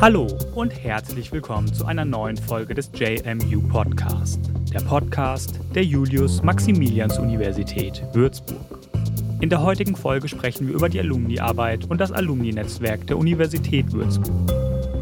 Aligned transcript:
Hallo 0.00 0.26
und 0.54 0.70
herzlich 0.70 1.30
willkommen 1.30 1.70
zu 1.74 1.84
einer 1.84 2.06
neuen 2.06 2.38
Folge 2.38 2.72
des 2.72 2.90
JMU 2.94 3.60
Podcast, 3.68 4.40
der 4.72 4.80
Podcast 4.80 5.60
der 5.74 5.84
Julius-Maximilians-Universität 5.84 8.02
Würzburg. 8.14 8.78
In 9.42 9.50
der 9.50 9.62
heutigen 9.62 9.94
Folge 9.94 10.28
sprechen 10.28 10.68
wir 10.68 10.74
über 10.74 10.88
die 10.88 11.00
Alumni-Arbeit 11.00 11.84
und 11.90 12.00
das 12.00 12.12
Alumni-Netzwerk 12.12 13.06
der 13.08 13.18
Universität 13.18 13.92
Würzburg. 13.92 14.59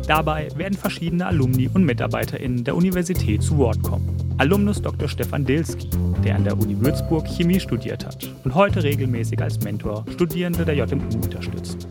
Dabei 0.09 0.49
werden 0.57 0.73
verschiedene 0.73 1.27
Alumni 1.27 1.69
und 1.75 1.85
MitarbeiterInnen 1.85 2.65
der 2.65 2.75
Universität 2.75 3.43
zu 3.43 3.59
Wort 3.59 3.83
kommen. 3.83 4.17
Alumnus 4.39 4.81
Dr. 4.81 5.07
Stefan 5.07 5.45
Dilski, 5.45 5.91
der 6.25 6.37
an 6.37 6.45
der 6.45 6.59
Uni 6.59 6.81
Würzburg 6.81 7.27
Chemie 7.29 7.61
studiert 7.61 8.07
hat 8.07 8.27
und 8.43 8.55
heute 8.55 8.83
regelmäßig 8.83 9.43
als 9.43 9.61
Mentor 9.61 10.07
Studierende 10.15 10.65
der 10.65 10.77
JMU 10.77 11.15
unterstützt. 11.23 11.87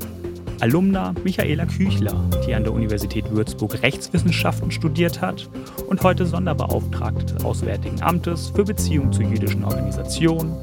Alumna 0.61 1.13
Michaela 1.23 1.67
Küchler, 1.67 2.27
die 2.47 2.55
an 2.55 2.63
der 2.63 2.73
Universität 2.73 3.29
Würzburg 3.29 3.83
Rechtswissenschaften 3.83 4.71
studiert 4.71 5.21
hat 5.21 5.47
und 5.87 6.01
heute 6.01 6.25
Sonderbeauftragte 6.25 7.35
des 7.35 7.45
Auswärtigen 7.45 8.01
Amtes 8.01 8.49
für 8.49 8.63
Beziehungen 8.63 9.13
zu 9.13 9.21
jüdischen 9.21 9.63
Organisationen, 9.63 10.55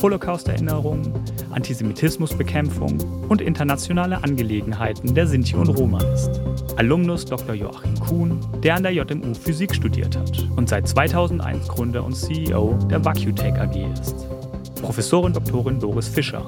Holocaust-Erinnerung, 0.00 1.12
Antisemitismusbekämpfung 1.50 3.00
und 3.28 3.40
internationale 3.40 4.22
Angelegenheiten 4.22 5.14
der 5.14 5.26
Sinti 5.26 5.56
und 5.56 5.68
Roma 5.68 6.02
ist. 6.14 6.40
Alumnus 6.76 7.24
Dr. 7.24 7.54
Joachim 7.54 7.98
Kuhn, 7.98 8.40
der 8.62 8.76
an 8.76 8.84
der 8.84 8.92
JMU 8.92 9.34
Physik 9.34 9.74
studiert 9.74 10.16
hat 10.16 10.48
und 10.56 10.68
seit 10.68 10.86
2001 10.86 11.68
Gründer 11.68 12.04
und 12.04 12.14
CEO 12.14 12.78
der 12.90 13.04
VacuTech 13.04 13.54
AG 13.54 13.92
ist. 14.00 14.26
Professorin 14.80 15.32
Dr. 15.32 15.72
Doris 15.72 16.06
Fischer, 16.06 16.46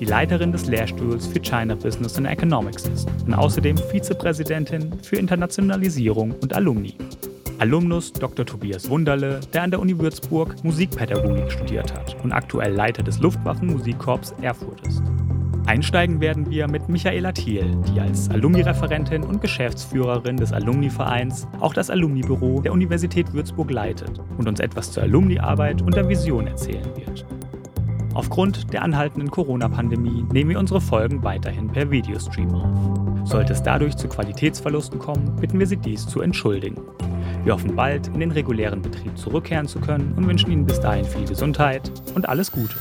die 0.00 0.04
Leiterin 0.04 0.50
des 0.50 0.66
Lehrstuhls 0.66 1.28
für 1.28 1.40
China 1.40 1.76
Business 1.76 2.18
and 2.18 2.26
Economics 2.26 2.88
ist 2.88 3.08
und 3.26 3.34
außerdem 3.34 3.76
Vizepräsidentin 3.76 4.92
für 5.02 5.16
Internationalisierung 5.16 6.32
und 6.40 6.54
Alumni. 6.54 6.94
Alumnus 7.58 8.12
Dr. 8.12 8.46
Tobias 8.46 8.88
Wunderle, 8.88 9.40
der 9.52 9.64
an 9.64 9.72
der 9.72 9.80
Uni 9.80 9.98
Würzburg 9.98 10.62
Musikpädagogik 10.62 11.50
studiert 11.50 11.92
hat 11.92 12.16
und 12.22 12.30
aktuell 12.30 12.72
Leiter 12.72 13.02
des 13.02 13.18
Luftwaffenmusikkorps 13.18 14.32
Erfurt 14.40 14.86
ist. 14.86 15.02
Einsteigen 15.66 16.20
werden 16.20 16.48
wir 16.48 16.68
mit 16.68 16.88
Michaela 16.88 17.32
Thiel, 17.32 17.76
die 17.92 18.00
als 18.00 18.30
Alumni-Referentin 18.30 19.24
und 19.24 19.40
Geschäftsführerin 19.40 20.36
des 20.36 20.52
Alumni-Vereins 20.52 21.48
auch 21.58 21.74
das 21.74 21.90
Alumni-Büro 21.90 22.60
der 22.60 22.72
Universität 22.72 23.32
Würzburg 23.32 23.72
leitet 23.72 24.20
und 24.38 24.48
uns 24.48 24.60
etwas 24.60 24.92
zur 24.92 25.02
Alumni-Arbeit 25.02 25.82
und 25.82 25.96
der 25.96 26.08
Vision 26.08 26.46
erzählen 26.46 26.86
wird. 26.94 27.26
Aufgrund 28.14 28.72
der 28.72 28.82
anhaltenden 28.82 29.32
Corona-Pandemie 29.32 30.24
nehmen 30.32 30.50
wir 30.50 30.58
unsere 30.60 30.80
Folgen 30.80 31.24
weiterhin 31.24 31.68
per 31.68 31.90
Videostream 31.90 32.54
auf. 32.54 33.28
Sollte 33.28 33.52
es 33.52 33.62
dadurch 33.62 33.96
zu 33.96 34.08
Qualitätsverlusten 34.08 35.00
kommen, 35.00 35.36
bitten 35.40 35.58
wir 35.58 35.66
Sie 35.66 35.76
dies 35.76 36.06
zu 36.06 36.20
entschuldigen. 36.20 36.80
Wir 37.48 37.54
hoffen 37.54 37.76
bald 37.76 38.08
in 38.08 38.20
den 38.20 38.30
regulären 38.30 38.82
Betrieb 38.82 39.16
zurückkehren 39.16 39.66
zu 39.66 39.80
können 39.80 40.12
und 40.12 40.26
wünschen 40.26 40.52
Ihnen 40.52 40.66
bis 40.66 40.80
dahin 40.80 41.06
viel 41.06 41.26
Gesundheit 41.26 41.90
und 42.14 42.28
alles 42.28 42.52
Gute. 42.52 42.74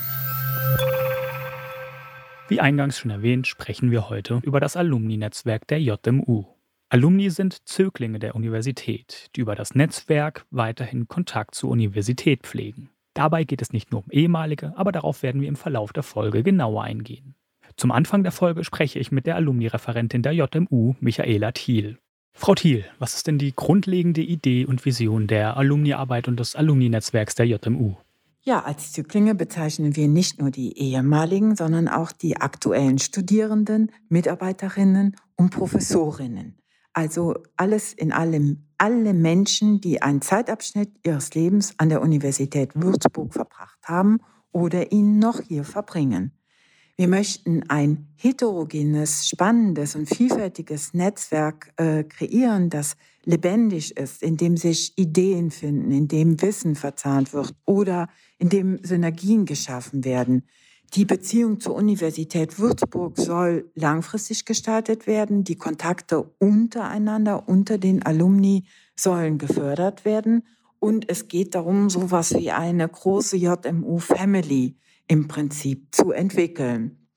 Wie 2.49 2.59
eingangs 2.59 2.99
schon 2.99 3.09
erwähnt, 3.09 3.47
sprechen 3.47 3.91
wir 3.91 4.09
heute 4.09 4.41
über 4.43 4.59
das 4.59 4.75
Alumni-Netzwerk 4.75 5.67
der 5.67 5.81
JMU. 5.81 6.43
Alumni 6.89 7.29
sind 7.29 7.65
Zöglinge 7.65 8.19
der 8.19 8.35
Universität, 8.35 9.29
die 9.37 9.39
über 9.39 9.55
das 9.55 9.73
Netzwerk 9.73 10.45
weiterhin 10.51 11.07
Kontakt 11.07 11.55
zur 11.55 11.69
Universität 11.69 12.41
pflegen. 12.43 12.89
Dabei 13.13 13.45
geht 13.45 13.61
es 13.61 13.71
nicht 13.71 13.93
nur 13.93 14.03
um 14.03 14.11
ehemalige, 14.11 14.73
aber 14.75 14.91
darauf 14.91 15.23
werden 15.23 15.39
wir 15.39 15.47
im 15.47 15.55
Verlauf 15.55 15.93
der 15.93 16.03
Folge 16.03 16.43
genauer 16.43 16.83
eingehen. 16.83 17.35
Zum 17.77 17.93
Anfang 17.93 18.21
der 18.23 18.33
Folge 18.33 18.65
spreche 18.65 18.99
ich 18.99 19.13
mit 19.13 19.27
der 19.27 19.37
Alumni-Referentin 19.37 20.23
der 20.23 20.33
JMU, 20.33 20.95
Michaela 20.99 21.53
Thiel. 21.53 21.99
Frau 22.39 22.53
Thiel, 22.53 22.85
was 22.99 23.15
ist 23.15 23.25
denn 23.25 23.39
die 23.39 23.55
grundlegende 23.55 24.21
Idee 24.21 24.65
und 24.67 24.85
Vision 24.85 25.25
der 25.25 25.57
Alumni-Arbeit 25.57 26.27
und 26.27 26.39
des 26.39 26.55
Alumni-Netzwerks 26.55 27.33
der 27.33 27.47
JMU? 27.47 27.95
Ja, 28.41 28.63
als 28.63 28.93
Zyklinge 28.93 29.33
bezeichnen 29.33 29.95
wir 29.95 30.07
nicht 30.07 30.39
nur 30.39 30.51
die 30.51 30.77
ehemaligen, 30.77 31.55
sondern 31.55 31.87
auch 31.87 32.11
die 32.11 32.37
aktuellen 32.37 32.99
Studierenden, 32.99 33.91
Mitarbeiterinnen 34.07 35.15
und 35.35 35.49
Professorinnen. 35.49 36.59
Also 36.93 37.33
alles 37.57 37.91
in 37.91 38.13
allem, 38.13 38.67
alle 38.77 39.13
Menschen, 39.15 39.81
die 39.81 40.03
einen 40.03 40.21
Zeitabschnitt 40.21 40.91
ihres 41.03 41.33
Lebens 41.33 41.73
an 41.79 41.89
der 41.89 42.03
Universität 42.03 42.69
Würzburg 42.75 43.33
verbracht 43.33 43.79
haben 43.83 44.19
oder 44.51 44.91
ihn 44.91 45.17
noch 45.17 45.41
hier 45.41 45.63
verbringen. 45.63 46.36
Wir 46.99 47.07
möchten 47.07 47.61
ein 47.69 48.07
heterogenes, 48.15 49.27
spannendes 49.27 49.95
und 49.95 50.09
vielfältiges 50.09 50.95
Netzwerk 50.95 51.71
äh, 51.77 52.03
kreieren, 52.03 52.71
das 52.71 52.95
lebendig 53.23 53.95
ist, 53.95 54.23
in 54.23 54.35
dem 54.35 54.57
sich 54.57 54.97
Ideen 54.97 55.51
finden, 55.51 55.91
in 55.91 56.07
dem 56.07 56.41
Wissen 56.41 56.73
verzahnt 56.73 57.33
wird 57.33 57.53
oder 57.65 58.09
in 58.39 58.49
dem 58.49 58.79
Synergien 58.83 59.45
geschaffen 59.45 60.05
werden. 60.05 60.47
Die 60.95 61.05
Beziehung 61.05 61.59
zur 61.59 61.75
Universität 61.75 62.57
Würzburg 62.57 63.19
soll 63.19 63.69
langfristig 63.75 64.45
gestaltet 64.45 65.05
werden. 65.05 65.43
Die 65.43 65.57
Kontakte 65.57 66.23
untereinander, 66.39 67.47
unter 67.47 67.77
den 67.77 68.01
Alumni 68.01 68.63
sollen 68.95 69.37
gefördert 69.37 70.03
werden. 70.03 70.47
Und 70.79 71.07
es 71.11 71.27
geht 71.27 71.53
darum, 71.53 71.91
so 71.91 72.01
etwas 72.01 72.33
wie 72.33 72.49
eine 72.49 72.89
große 72.89 73.37
JMU-Family 73.37 74.77
im 75.07 75.27
Prinzip 75.27 75.93
zu 75.93 76.11
entwickeln. 76.11 77.07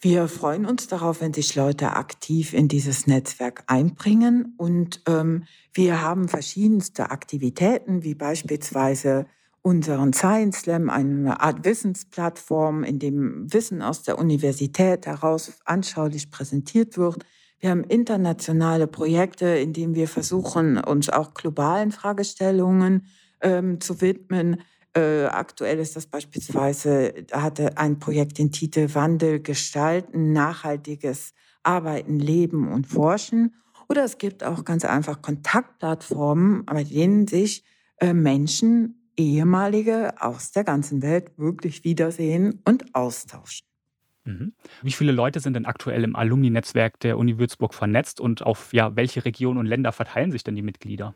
Wir 0.00 0.28
freuen 0.28 0.64
uns 0.64 0.86
darauf, 0.86 1.20
wenn 1.20 1.34
sich 1.34 1.56
Leute 1.56 1.94
aktiv 1.94 2.54
in 2.54 2.68
dieses 2.68 3.08
Netzwerk 3.08 3.64
einbringen. 3.66 4.54
Und 4.56 5.02
ähm, 5.08 5.44
wir 5.72 6.02
haben 6.02 6.28
verschiedenste 6.28 7.10
Aktivitäten, 7.10 8.04
wie 8.04 8.14
beispielsweise 8.14 9.26
unseren 9.62 10.12
Science 10.12 10.60
Slam, 10.60 10.88
eine 10.88 11.40
Art 11.40 11.64
Wissensplattform, 11.64 12.84
in 12.84 13.00
dem 13.00 13.52
Wissen 13.52 13.82
aus 13.82 14.02
der 14.02 14.18
Universität 14.18 15.04
heraus 15.06 15.52
anschaulich 15.64 16.30
präsentiert 16.30 16.96
wird. 16.96 17.24
Wir 17.58 17.70
haben 17.70 17.82
internationale 17.82 18.86
Projekte, 18.86 19.46
in 19.46 19.72
denen 19.72 19.96
wir 19.96 20.06
versuchen, 20.06 20.78
uns 20.78 21.08
auch 21.08 21.34
globalen 21.34 21.90
Fragestellungen 21.90 23.06
ähm, 23.40 23.80
zu 23.80 24.00
widmen. 24.00 24.62
Äh, 24.98 25.26
aktuell 25.26 25.78
ist 25.78 25.94
das 25.94 26.06
beispielsweise, 26.06 27.14
hatte 27.30 27.78
ein 27.78 28.00
Projekt 28.00 28.38
den 28.38 28.50
Titel 28.50 28.92
Wandel 28.94 29.40
gestalten, 29.40 30.32
nachhaltiges 30.32 31.34
Arbeiten, 31.62 32.18
Leben 32.18 32.72
und 32.72 32.88
Forschen. 32.88 33.54
Oder 33.88 34.02
es 34.02 34.18
gibt 34.18 34.42
auch 34.42 34.64
ganz 34.64 34.84
einfach 34.84 35.22
Kontaktplattformen, 35.22 36.64
bei 36.64 36.82
denen 36.82 37.28
sich 37.28 37.62
äh, 38.00 38.12
Menschen 38.12 39.12
ehemalige 39.16 40.20
aus 40.20 40.50
der 40.50 40.64
ganzen 40.64 41.00
Welt 41.00 41.30
wirklich 41.38 41.84
wiedersehen 41.84 42.60
und 42.64 42.92
austauschen. 42.92 43.68
Mhm. 44.24 44.52
Wie 44.82 44.92
viele 44.92 45.12
Leute 45.12 45.38
sind 45.38 45.54
denn 45.54 45.66
aktuell 45.66 46.02
im 46.02 46.16
Alumni-Netzwerk 46.16 46.98
der 47.00 47.18
Uni 47.18 47.38
Würzburg 47.38 47.72
vernetzt 47.72 48.20
und 48.20 48.42
auf 48.42 48.72
ja, 48.72 48.96
welche 48.96 49.24
Regionen 49.24 49.58
und 49.58 49.66
Länder 49.66 49.92
verteilen 49.92 50.32
sich 50.32 50.42
denn 50.42 50.56
die 50.56 50.62
Mitglieder? 50.62 51.14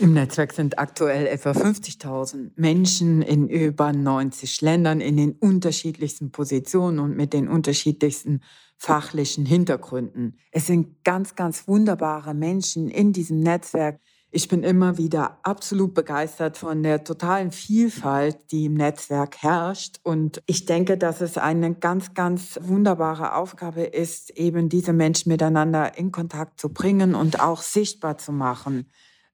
Im 0.00 0.14
Netzwerk 0.14 0.54
sind 0.54 0.78
aktuell 0.78 1.26
etwa 1.26 1.50
50.000 1.50 2.52
Menschen 2.56 3.20
in 3.20 3.48
über 3.48 3.92
90 3.92 4.62
Ländern 4.62 5.02
in 5.02 5.18
den 5.18 5.32
unterschiedlichsten 5.32 6.32
Positionen 6.32 6.98
und 7.00 7.18
mit 7.18 7.34
den 7.34 7.48
unterschiedlichsten 7.48 8.40
fachlichen 8.78 9.44
Hintergründen. 9.44 10.38
Es 10.52 10.66
sind 10.66 11.04
ganz, 11.04 11.34
ganz 11.34 11.68
wunderbare 11.68 12.32
Menschen 12.32 12.88
in 12.88 13.12
diesem 13.12 13.40
Netzwerk, 13.40 14.00
ich 14.32 14.46
bin 14.46 14.62
immer 14.62 14.96
wieder 14.96 15.40
absolut 15.42 15.92
begeistert 15.92 16.56
von 16.56 16.84
der 16.84 17.02
totalen 17.02 17.50
Vielfalt, 17.50 18.52
die 18.52 18.66
im 18.66 18.74
Netzwerk 18.74 19.42
herrscht. 19.42 19.96
Und 20.04 20.40
ich 20.46 20.66
denke, 20.66 20.96
dass 20.96 21.20
es 21.20 21.36
eine 21.36 21.74
ganz, 21.74 22.14
ganz 22.14 22.56
wunderbare 22.62 23.34
Aufgabe 23.34 23.82
ist, 23.82 24.30
eben 24.38 24.68
diese 24.68 24.92
Menschen 24.92 25.30
miteinander 25.30 25.98
in 25.98 26.12
Kontakt 26.12 26.60
zu 26.60 26.72
bringen 26.72 27.16
und 27.16 27.40
auch 27.40 27.60
sichtbar 27.60 28.18
zu 28.18 28.30
machen. 28.30 28.86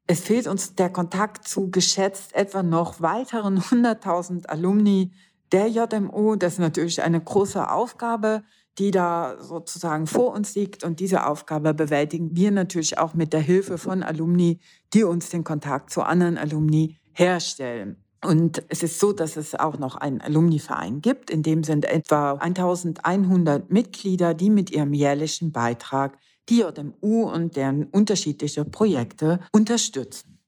Es 0.07 0.21
fehlt 0.21 0.47
uns 0.47 0.75
der 0.75 0.91
Kontakt 0.91 1.49
zu 1.49 1.71
geschätzt 1.71 2.35
etwa 2.35 2.63
noch 2.63 3.01
weiteren 3.01 3.59
100.000 3.61 4.47
Alumni 4.47 5.13
der 5.53 5.69
JMU. 5.69 6.37
Das 6.37 6.55
ist 6.55 6.59
natürlich 6.59 7.03
eine 7.03 7.21
große 7.21 7.71
Aufgabe 7.71 8.43
die 8.79 8.91
da 8.91 9.37
sozusagen 9.41 10.07
vor 10.07 10.33
uns 10.33 10.55
liegt. 10.55 10.85
Und 10.85 11.01
diese 11.01 11.27
Aufgabe 11.27 11.75
bewältigen 11.75 12.37
wir 12.37 12.51
natürlich 12.51 12.99
auch 12.99 13.15
mit 13.15 13.33
der 13.33 13.41
Hilfe 13.41 13.79
von 13.79 14.03
Alumni, 14.03 14.61
die 14.93 15.05
uns 15.05 15.31
den 15.31 15.45
Kontakt 15.45 15.91
zu 15.91 16.03
anderen 16.03 16.37
Alumni 16.37 16.97
herstellen. 17.13 17.97
Und 18.25 18.63
es 18.69 18.83
ist 18.83 18.99
so, 18.99 19.13
dass 19.13 19.37
es 19.37 19.55
auch 19.55 19.79
noch 19.79 19.97
einen 19.97 20.21
Alumni-Verein 20.21 21.01
gibt. 21.01 21.31
In 21.31 21.43
dem 21.43 21.65
sind 21.65 21.85
etwa 21.85 22.33
1100 22.33 23.71
Mitglieder, 23.71 24.35
die 24.35 24.51
mit 24.51 24.71
ihrem 24.71 24.93
jährlichen 24.93 25.53
Beitrag 25.53 26.19
die 26.49 26.61
JMU 26.61 27.31
und 27.31 27.57
deren 27.57 27.85
unterschiedliche 27.85 28.65
Projekte 28.65 29.41
unterstützen. 29.53 30.39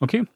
Okay. 0.00 0.26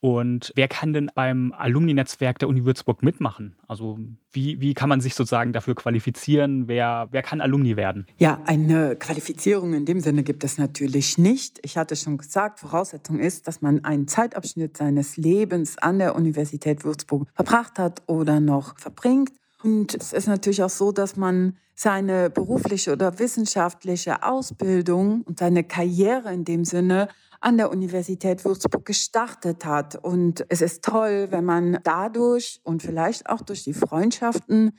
Und 0.00 0.52
wer 0.54 0.68
kann 0.68 0.92
denn 0.92 1.10
beim 1.12 1.52
Alumni-Netzwerk 1.56 2.38
der 2.38 2.48
Uni 2.48 2.64
Würzburg 2.64 3.02
mitmachen? 3.02 3.56
Also 3.66 3.98
wie, 4.30 4.60
wie 4.60 4.72
kann 4.72 4.88
man 4.88 5.00
sich 5.00 5.16
sozusagen 5.16 5.52
dafür 5.52 5.74
qualifizieren? 5.74 6.68
Wer, 6.68 7.08
wer 7.10 7.22
kann 7.22 7.40
Alumni 7.40 7.76
werden? 7.76 8.06
Ja, 8.16 8.40
eine 8.44 8.94
Qualifizierung 8.94 9.74
in 9.74 9.86
dem 9.86 9.98
Sinne 9.98 10.22
gibt 10.22 10.44
es 10.44 10.56
natürlich 10.56 11.18
nicht. 11.18 11.58
Ich 11.64 11.76
hatte 11.76 11.96
schon 11.96 12.16
gesagt, 12.16 12.60
Voraussetzung 12.60 13.18
ist, 13.18 13.48
dass 13.48 13.60
man 13.60 13.84
einen 13.84 14.06
Zeitabschnitt 14.06 14.76
seines 14.76 15.16
Lebens 15.16 15.78
an 15.78 15.98
der 15.98 16.14
Universität 16.14 16.84
Würzburg 16.84 17.26
verbracht 17.34 17.80
hat 17.80 18.02
oder 18.06 18.38
noch 18.38 18.78
verbringt. 18.78 19.32
Und 19.62 19.94
es 19.94 20.12
ist 20.12 20.28
natürlich 20.28 20.62
auch 20.62 20.70
so, 20.70 20.92
dass 20.92 21.16
man 21.16 21.56
seine 21.74 22.30
berufliche 22.30 22.92
oder 22.92 23.18
wissenschaftliche 23.18 24.22
Ausbildung 24.22 25.22
und 25.22 25.38
seine 25.38 25.64
Karriere 25.64 26.32
in 26.32 26.44
dem 26.44 26.64
Sinne 26.64 27.08
an 27.40 27.56
der 27.56 27.70
Universität 27.70 28.44
Würzburg 28.44 28.84
gestartet 28.84 29.64
hat. 29.64 29.96
Und 29.96 30.44
es 30.48 30.60
ist 30.60 30.84
toll, 30.84 31.28
wenn 31.30 31.44
man 31.44 31.78
dadurch 31.84 32.60
und 32.64 32.82
vielleicht 32.82 33.28
auch 33.28 33.42
durch 33.42 33.64
die 33.64 33.74
Freundschaften, 33.74 34.72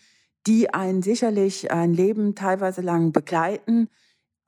die 0.48 0.74
einen 0.74 1.02
sicherlich 1.02 1.72
ein 1.72 1.94
Leben 1.94 2.36
teilweise 2.36 2.82
lang 2.82 3.12
begleiten, 3.12 3.90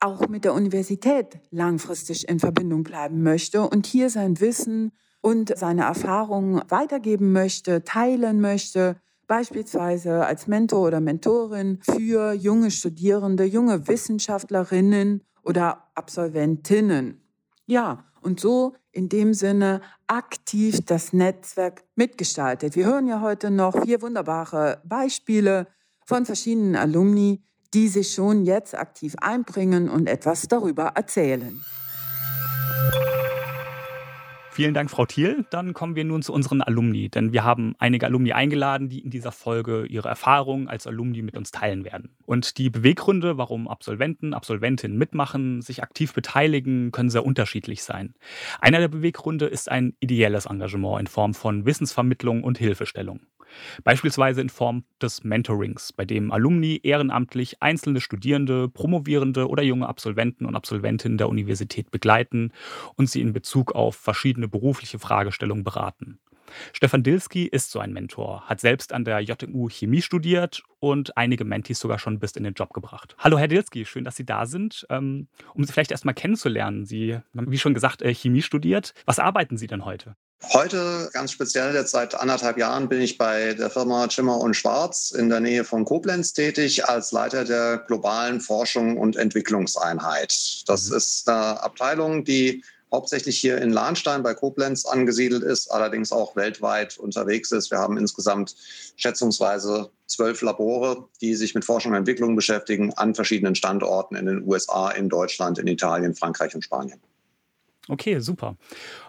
auch 0.00 0.28
mit 0.28 0.44
der 0.44 0.54
Universität 0.54 1.40
langfristig 1.50 2.28
in 2.28 2.40
Verbindung 2.40 2.82
bleiben 2.82 3.22
möchte 3.22 3.62
und 3.62 3.86
hier 3.86 4.10
sein 4.10 4.40
Wissen 4.40 4.92
und 5.20 5.56
seine 5.56 5.82
Erfahrungen 5.82 6.62
weitergeben 6.68 7.32
möchte, 7.32 7.84
teilen 7.84 8.40
möchte, 8.40 8.96
beispielsweise 9.26 10.26
als 10.26 10.46
Mentor 10.46 10.88
oder 10.88 11.00
Mentorin 11.00 11.78
für 11.82 12.32
junge 12.32 12.70
Studierende, 12.70 13.44
junge 13.44 13.88
Wissenschaftlerinnen 13.88 15.22
oder 15.42 15.88
Absolventinnen. 15.94 17.20
Ja, 17.66 18.04
und 18.20 18.40
so 18.40 18.74
in 18.92 19.08
dem 19.08 19.34
Sinne 19.34 19.80
aktiv 20.06 20.80
das 20.84 21.12
Netzwerk 21.12 21.84
mitgestaltet. 21.96 22.76
Wir 22.76 22.86
hören 22.86 23.06
ja 23.06 23.20
heute 23.20 23.50
noch 23.50 23.82
vier 23.84 24.02
wunderbare 24.02 24.80
Beispiele 24.84 25.66
von 26.04 26.26
verschiedenen 26.26 26.76
Alumni, 26.76 27.42
die 27.74 27.88
sich 27.88 28.12
schon 28.12 28.44
jetzt 28.44 28.74
aktiv 28.76 29.14
einbringen 29.20 29.88
und 29.88 30.08
etwas 30.08 30.42
darüber 30.42 30.92
erzählen. 30.94 31.64
Vielen 34.54 34.74
Dank, 34.74 34.90
Frau 34.90 35.06
Thiel. 35.06 35.46
Dann 35.48 35.72
kommen 35.72 35.96
wir 35.96 36.04
nun 36.04 36.20
zu 36.20 36.30
unseren 36.30 36.60
Alumni, 36.60 37.08
denn 37.08 37.32
wir 37.32 37.42
haben 37.42 37.74
einige 37.78 38.04
Alumni 38.04 38.34
eingeladen, 38.34 38.90
die 38.90 38.98
in 38.98 39.08
dieser 39.08 39.32
Folge 39.32 39.86
ihre 39.86 40.10
Erfahrungen 40.10 40.68
als 40.68 40.86
Alumni 40.86 41.22
mit 41.22 41.38
uns 41.38 41.52
teilen 41.52 41.86
werden. 41.86 42.10
Und 42.26 42.58
die 42.58 42.68
Beweggründe, 42.68 43.38
warum 43.38 43.66
Absolventen, 43.66 44.34
Absolventinnen 44.34 44.98
mitmachen, 44.98 45.62
sich 45.62 45.82
aktiv 45.82 46.12
beteiligen, 46.12 46.92
können 46.92 47.08
sehr 47.08 47.24
unterschiedlich 47.24 47.82
sein. 47.82 48.12
Einer 48.60 48.78
der 48.78 48.88
Beweggründe 48.88 49.46
ist 49.46 49.70
ein 49.70 49.96
ideelles 50.00 50.44
Engagement 50.44 51.00
in 51.00 51.06
Form 51.06 51.32
von 51.32 51.64
Wissensvermittlung 51.64 52.44
und 52.44 52.58
Hilfestellung. 52.58 53.20
Beispielsweise 53.84 54.40
in 54.40 54.48
Form 54.48 54.84
des 55.00 55.24
Mentorings, 55.24 55.92
bei 55.92 56.04
dem 56.04 56.32
Alumni 56.32 56.80
ehrenamtlich 56.82 57.62
einzelne 57.62 58.00
Studierende, 58.00 58.68
Promovierende 58.68 59.48
oder 59.48 59.62
junge 59.62 59.88
Absolventen 59.88 60.46
und 60.46 60.56
Absolventinnen 60.56 61.18
der 61.18 61.28
Universität 61.28 61.90
begleiten 61.90 62.52
und 62.96 63.08
sie 63.08 63.20
in 63.20 63.32
Bezug 63.32 63.72
auf 63.72 63.96
verschiedene 63.96 64.48
berufliche 64.48 64.98
Fragestellungen 64.98 65.64
beraten. 65.64 66.18
Stefan 66.72 67.02
Dilski 67.02 67.46
ist 67.46 67.70
so 67.70 67.78
ein 67.78 67.92
Mentor, 67.92 68.42
hat 68.48 68.60
selbst 68.60 68.92
an 68.92 69.04
der 69.04 69.20
JMU 69.20 69.68
Chemie 69.68 70.02
studiert 70.02 70.62
und 70.80 71.16
einige 71.16 71.44
Mentis 71.44 71.80
sogar 71.80 71.98
schon 71.98 72.18
bis 72.18 72.32
in 72.32 72.44
den 72.44 72.54
Job 72.54 72.72
gebracht. 72.72 73.14
Hallo 73.18 73.38
Herr 73.38 73.48
Dilski, 73.48 73.84
schön, 73.84 74.04
dass 74.04 74.16
Sie 74.16 74.26
da 74.26 74.46
sind. 74.46 74.86
Ähm, 74.90 75.28
um 75.54 75.64
Sie 75.64 75.72
vielleicht 75.72 75.90
erstmal 75.90 76.14
kennenzulernen, 76.14 76.84
Sie 76.84 77.14
haben, 77.36 77.50
wie 77.50 77.58
schon 77.58 77.74
gesagt, 77.74 78.02
äh, 78.02 78.14
Chemie 78.14 78.42
studiert. 78.42 78.94
Was 79.06 79.18
arbeiten 79.18 79.56
Sie 79.56 79.66
denn 79.66 79.84
heute? 79.84 80.16
Heute, 80.52 81.08
ganz 81.12 81.30
speziell 81.30 81.72
jetzt 81.72 81.92
seit 81.92 82.16
anderthalb 82.16 82.58
Jahren, 82.58 82.88
bin 82.88 83.00
ich 83.00 83.16
bei 83.16 83.54
der 83.54 83.70
Firma 83.70 84.10
Schimmer 84.10 84.38
und 84.38 84.54
Schwarz 84.54 85.12
in 85.12 85.28
der 85.28 85.38
Nähe 85.38 85.62
von 85.62 85.84
Koblenz 85.84 86.32
tätig 86.32 86.88
als 86.88 87.12
Leiter 87.12 87.44
der 87.44 87.78
globalen 87.86 88.40
Forschung 88.40 88.98
und 88.98 89.16
Entwicklungseinheit. 89.16 90.64
Das 90.66 90.90
mhm. 90.90 90.96
ist 90.96 91.28
eine 91.28 91.62
Abteilung, 91.62 92.24
die 92.24 92.64
hauptsächlich 92.92 93.38
hier 93.38 93.58
in 93.60 93.72
Lahnstein 93.72 94.22
bei 94.22 94.34
Koblenz 94.34 94.84
angesiedelt 94.84 95.42
ist, 95.42 95.68
allerdings 95.68 96.12
auch 96.12 96.36
weltweit 96.36 96.98
unterwegs 96.98 97.50
ist. 97.50 97.70
Wir 97.70 97.78
haben 97.78 97.96
insgesamt 97.96 98.54
schätzungsweise 98.96 99.90
zwölf 100.06 100.42
Labore, 100.42 101.08
die 101.20 101.34
sich 101.34 101.54
mit 101.54 101.64
Forschung 101.64 101.92
und 101.92 101.98
Entwicklung 101.98 102.36
beschäftigen, 102.36 102.92
an 102.92 103.14
verschiedenen 103.14 103.54
Standorten 103.54 104.14
in 104.14 104.26
den 104.26 104.46
USA, 104.46 104.90
in 104.90 105.08
Deutschland, 105.08 105.58
in 105.58 105.66
Italien, 105.66 106.14
Frankreich 106.14 106.54
und 106.54 106.62
Spanien. 106.62 107.00
Okay, 107.88 108.20
super. 108.20 108.56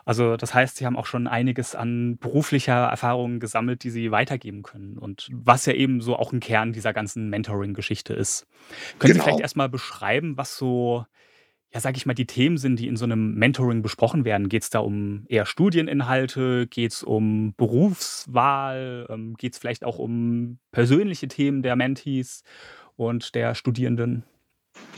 Also 0.04 0.36
das 0.36 0.54
heißt, 0.54 0.78
Sie 0.78 0.86
haben 0.86 0.98
auch 0.98 1.06
schon 1.06 1.28
einiges 1.28 1.76
an 1.76 2.18
beruflicher 2.18 2.88
Erfahrung 2.88 3.40
gesammelt, 3.40 3.84
die 3.84 3.92
Sie 3.92 4.10
weitergeben 4.10 4.64
können 4.64 4.98
und 4.98 5.30
was 5.32 5.68
ja 5.68 5.74
eben 5.74 6.02
so 6.02 6.16
auch 6.16 6.34
ein 6.34 6.40
Kern 6.40 6.74
dieser 6.74 6.92
ganzen 6.92 7.30
Mentoring-Geschichte 7.30 8.14
ist. 8.16 8.48
Können 8.98 9.14
Sie 9.14 9.20
vielleicht 9.20 9.36
genau. 9.36 9.42
erstmal 9.42 9.70
beschreiben, 9.70 10.38
was 10.38 10.58
so, 10.58 11.06
ja, 11.74 11.80
sage 11.80 11.98
ich 11.98 12.06
mal, 12.06 12.14
die 12.14 12.28
Themen 12.28 12.58
sind, 12.58 12.78
die 12.78 12.88
in 12.88 12.98
so 12.98 13.06
einem 13.06 13.34
Mentoring 13.34 13.82
besprochen 13.82 14.26
werden? 14.26 14.48
Geht 14.48 14.62
es 14.62 14.70
da 14.70 14.80
um 14.80 15.26
eher 15.28 15.48
Studieninhalte? 15.48 16.68
Geht 16.68 16.92
es 16.92 17.02
um 17.02 17.56
Berufswahl? 17.58 19.08
Ähm, 19.10 19.34
Geht 19.38 19.54
es 19.54 19.60
vielleicht 19.60 19.84
auch 19.84 19.98
um 19.98 20.60
persönliche 20.72 21.28
Themen 21.28 21.64
der 21.64 21.76
Mentees 21.76 22.44
und 22.96 23.34
der 23.34 23.56
Studierenden? 23.56 24.24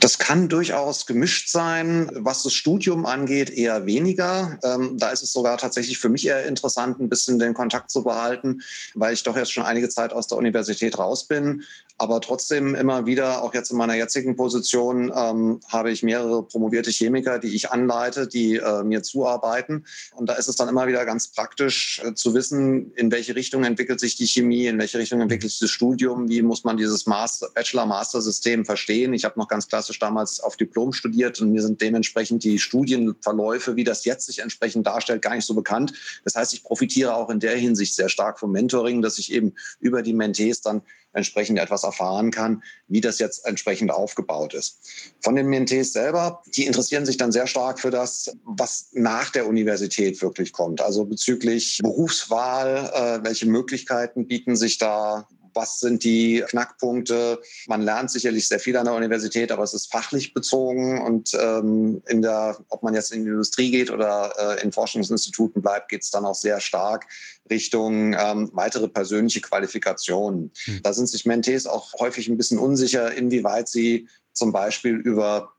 Das 0.01 0.19
kann 0.19 0.49
durchaus 0.49 1.05
gemischt 1.05 1.49
sein. 1.49 2.09
Was 2.13 2.43
das 2.43 2.53
Studium 2.53 3.05
angeht, 3.05 3.49
eher 3.49 3.85
weniger. 3.85 4.59
Ähm, 4.63 4.97
da 4.97 5.09
ist 5.09 5.23
es 5.23 5.31
sogar 5.31 5.57
tatsächlich 5.57 5.97
für 5.97 6.09
mich 6.09 6.27
eher 6.27 6.45
interessant, 6.45 6.99
ein 6.99 7.09
bisschen 7.09 7.39
den 7.39 7.53
Kontakt 7.53 7.89
zu 7.89 8.03
behalten, 8.03 8.61
weil 8.93 9.13
ich 9.13 9.23
doch 9.23 9.35
jetzt 9.37 9.51
schon 9.51 9.63
einige 9.63 9.89
Zeit 9.89 10.11
aus 10.11 10.27
der 10.27 10.37
Universität 10.37 10.99
raus 10.99 11.27
bin 11.27 11.63
aber 11.97 12.19
trotzdem 12.19 12.75
immer 12.75 13.05
wieder, 13.05 13.41
auch 13.41 13.53
jetzt 13.53 13.71
in 13.71 13.77
meiner 13.77 13.95
jetzigen 13.95 14.35
Position, 14.35 15.13
ähm, 15.15 15.61
habe 15.69 15.91
ich 15.91 16.03
mehrere 16.03 16.43
promovierte 16.43 16.91
Chemiker, 16.91 17.39
die 17.39 17.55
ich 17.55 17.71
anleite, 17.71 18.27
die 18.27 18.57
äh, 18.57 18.83
mir 18.83 19.01
zuarbeiten. 19.01 19.85
Und 20.13 20.27
da 20.27 20.33
ist 20.33 20.49
es 20.49 20.57
dann 20.57 20.67
immer 20.67 20.87
wieder 20.87 21.05
ganz 21.05 21.29
praktisch 21.29 22.01
äh, 22.03 22.13
zu 22.13 22.33
wissen, 22.33 22.91
in 22.95 23.11
welche 23.11 23.35
Richtung 23.35 23.63
entwickelt 23.63 24.01
sich 24.01 24.17
die 24.17 24.27
Chemie, 24.27 24.67
in 24.67 24.77
welche 24.77 24.97
Richtung 24.97 25.21
entwickelt 25.21 25.51
sich 25.51 25.61
das 25.61 25.71
Studium, 25.71 26.27
wie 26.27 26.41
muss 26.41 26.65
man 26.65 26.75
dieses 26.75 27.05
Bachelor-Master-System 27.05 28.65
verstehen. 28.65 29.13
Ich 29.13 29.23
habe 29.23 29.39
noch 29.39 29.47
ganz 29.47 29.67
klassisch 29.67 29.99
damals 29.99 30.41
auf 30.41 30.57
Diplom 30.57 30.91
studiert 30.91 31.39
und 31.39 31.51
mir 31.51 31.61
sind 31.61 31.81
dementsprechend 31.81 32.43
die 32.43 32.59
Studienverläufe, 32.59 33.77
wie 33.77 33.85
das 33.85 34.03
jetzt 34.03 34.25
sich 34.25 34.39
entsprechend 34.39 34.85
darstellt, 34.85 35.21
gar 35.21 35.35
nicht 35.35 35.45
so 35.45 35.53
bekannt. 35.53 35.93
Das 36.25 36.35
heißt, 36.35 36.53
ich 36.53 36.63
profitiere 36.63 37.15
auch 37.15 37.29
in 37.29 37.39
der 37.39 37.55
Hinsicht 37.55 37.95
sehr 37.95 38.09
stark 38.09 38.39
vom 38.39 38.51
Mentoring, 38.51 39.01
dass 39.01 39.17
ich 39.17 39.31
eben 39.31 39.53
über 39.79 40.01
die 40.01 40.13
Mentees 40.13 40.61
dann 40.61 40.81
entsprechend 41.15 41.59
etwas 41.59 41.83
erfahren 41.83 42.29
kann, 42.29 42.61
wie 42.87 43.01
das 43.01 43.19
jetzt 43.19 43.45
entsprechend 43.45 43.91
aufgebaut 43.91 44.53
ist. 44.53 44.79
Von 45.21 45.35
den 45.35 45.47
Mentees 45.47 45.93
selber, 45.93 46.43
die 46.55 46.65
interessieren 46.65 47.05
sich 47.05 47.17
dann 47.17 47.31
sehr 47.31 47.47
stark 47.47 47.79
für 47.79 47.89
das, 47.89 48.35
was 48.43 48.89
nach 48.93 49.29
der 49.31 49.47
Universität 49.47 50.21
wirklich 50.21 50.51
kommt. 50.51 50.81
Also 50.81 51.05
bezüglich 51.05 51.79
Berufswahl, 51.81 52.91
äh, 52.93 53.23
welche 53.23 53.47
Möglichkeiten 53.47 54.27
bieten 54.27 54.55
sich 54.55 54.77
da, 54.77 55.27
was 55.55 55.79
sind 55.79 56.03
die 56.03 56.43
Knackpunkte. 56.47 57.41
Man 57.67 57.81
lernt 57.81 58.11
sicherlich 58.11 58.47
sehr 58.47 58.59
viel 58.59 58.77
an 58.77 58.85
der 58.85 58.93
Universität, 58.93 59.51
aber 59.51 59.63
es 59.63 59.73
ist 59.73 59.91
fachlich 59.91 60.33
bezogen 60.33 61.01
und 61.01 61.31
ähm, 61.39 62.01
in 62.07 62.21
der, 62.21 62.57
ob 62.69 62.83
man 62.83 62.93
jetzt 62.93 63.11
in 63.11 63.23
die 63.23 63.31
Industrie 63.31 63.71
geht 63.71 63.89
oder 63.89 64.33
äh, 64.37 64.63
in 64.63 64.71
Forschungsinstituten 64.71 65.61
bleibt, 65.61 65.89
geht 65.89 66.03
es 66.03 66.11
dann 66.11 66.25
auch 66.25 66.35
sehr 66.35 66.59
stark 66.59 67.07
Richtung 67.49 68.13
ähm, 68.13 68.49
weitere 68.53 68.87
persönliche 68.87 69.41
Qualifikationen. 69.41 70.51
Hm. 70.65 70.79
Da 70.83 70.93
sind 70.93 71.07
sich 71.07 71.25
Mentees 71.25 71.67
auch 71.67 71.93
häufig 71.99 72.27
ein 72.27 72.37
bisschen 72.37 72.59
unsicher, 72.59 73.13
inwieweit 73.13 73.69
sie 73.69 74.07
zum 74.33 74.51
Beispiel 74.51 74.95
über 74.95 75.53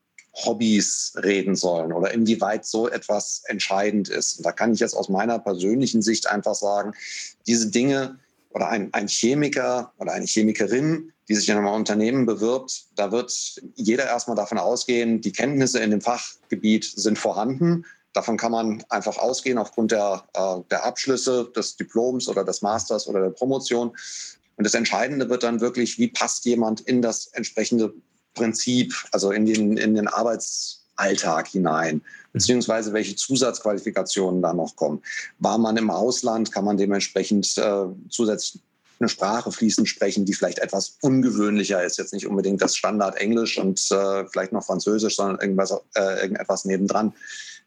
Hobbys 0.44 1.14
reden 1.22 1.56
sollen 1.56 1.92
oder 1.92 2.12
inwieweit 2.12 2.66
so 2.66 2.88
etwas 2.88 3.42
entscheidend 3.46 4.08
ist. 4.08 4.38
Und 4.38 4.44
da 4.46 4.52
kann 4.52 4.74
ich 4.74 4.80
jetzt 4.80 4.94
aus 4.94 5.08
meiner 5.08 5.38
persönlichen 5.38 6.02
Sicht 6.02 6.26
einfach 6.26 6.54
sagen, 6.54 6.92
diese 7.46 7.70
Dinge 7.70 8.18
oder 8.56 8.70
ein, 8.70 8.88
ein 8.94 9.06
Chemiker 9.06 9.92
oder 9.98 10.14
eine 10.14 10.24
Chemikerin, 10.24 11.12
die 11.28 11.34
sich 11.34 11.46
in 11.50 11.58
einem 11.58 11.66
Unternehmen 11.66 12.24
bewirbt, 12.24 12.86
da 12.96 13.12
wird 13.12 13.60
jeder 13.74 14.06
erstmal 14.06 14.34
davon 14.34 14.56
ausgehen, 14.56 15.20
die 15.20 15.30
Kenntnisse 15.30 15.80
in 15.80 15.90
dem 15.90 16.00
Fachgebiet 16.00 16.84
sind 16.84 17.18
vorhanden. 17.18 17.84
Davon 18.14 18.38
kann 18.38 18.52
man 18.52 18.82
einfach 18.88 19.18
ausgehen 19.18 19.58
aufgrund 19.58 19.92
der, 19.92 20.24
äh, 20.32 20.56
der 20.70 20.86
Abschlüsse 20.86 21.52
des 21.54 21.76
Diploms 21.76 22.28
oder 22.28 22.44
des 22.44 22.62
Masters 22.62 23.06
oder 23.06 23.20
der 23.20 23.30
Promotion. 23.30 23.90
Und 24.56 24.64
das 24.64 24.72
Entscheidende 24.72 25.28
wird 25.28 25.42
dann 25.42 25.60
wirklich, 25.60 25.98
wie 25.98 26.08
passt 26.08 26.46
jemand 26.46 26.80
in 26.80 27.02
das 27.02 27.26
entsprechende 27.34 27.92
Prinzip, 28.32 28.94
also 29.12 29.32
in 29.32 29.44
den, 29.44 29.76
in 29.76 29.94
den 29.94 30.08
Arbeitsalltag 30.96 31.48
hinein 31.48 32.02
beziehungsweise 32.32 32.92
welche 32.92 33.16
Zusatzqualifikationen 33.16 34.42
da 34.42 34.52
noch 34.52 34.76
kommen. 34.76 35.02
War 35.38 35.56
man 35.56 35.76
im 35.78 35.90
Ausland, 35.90 36.52
kann 36.52 36.66
man 36.66 36.76
dementsprechend 36.76 37.56
äh, 37.56 37.86
zusätzlich 38.10 38.62
eine 38.98 39.08
Sprache 39.08 39.52
fließend 39.52 39.88
sprechen, 39.88 40.24
die 40.24 40.34
vielleicht 40.34 40.58
etwas 40.58 40.98
ungewöhnlicher 41.00 41.82
ist. 41.82 41.98
Jetzt 41.98 42.12
nicht 42.12 42.26
unbedingt 42.26 42.60
das 42.60 42.76
Standard 42.76 43.16
Englisch 43.16 43.58
und 43.58 43.80
äh, 43.90 44.26
vielleicht 44.26 44.52
noch 44.52 44.64
Französisch, 44.64 45.16
sondern 45.16 45.40
irgendwas, 45.40 45.72
äh, 45.94 46.20
irgendetwas 46.20 46.64
nebendran. 46.64 47.14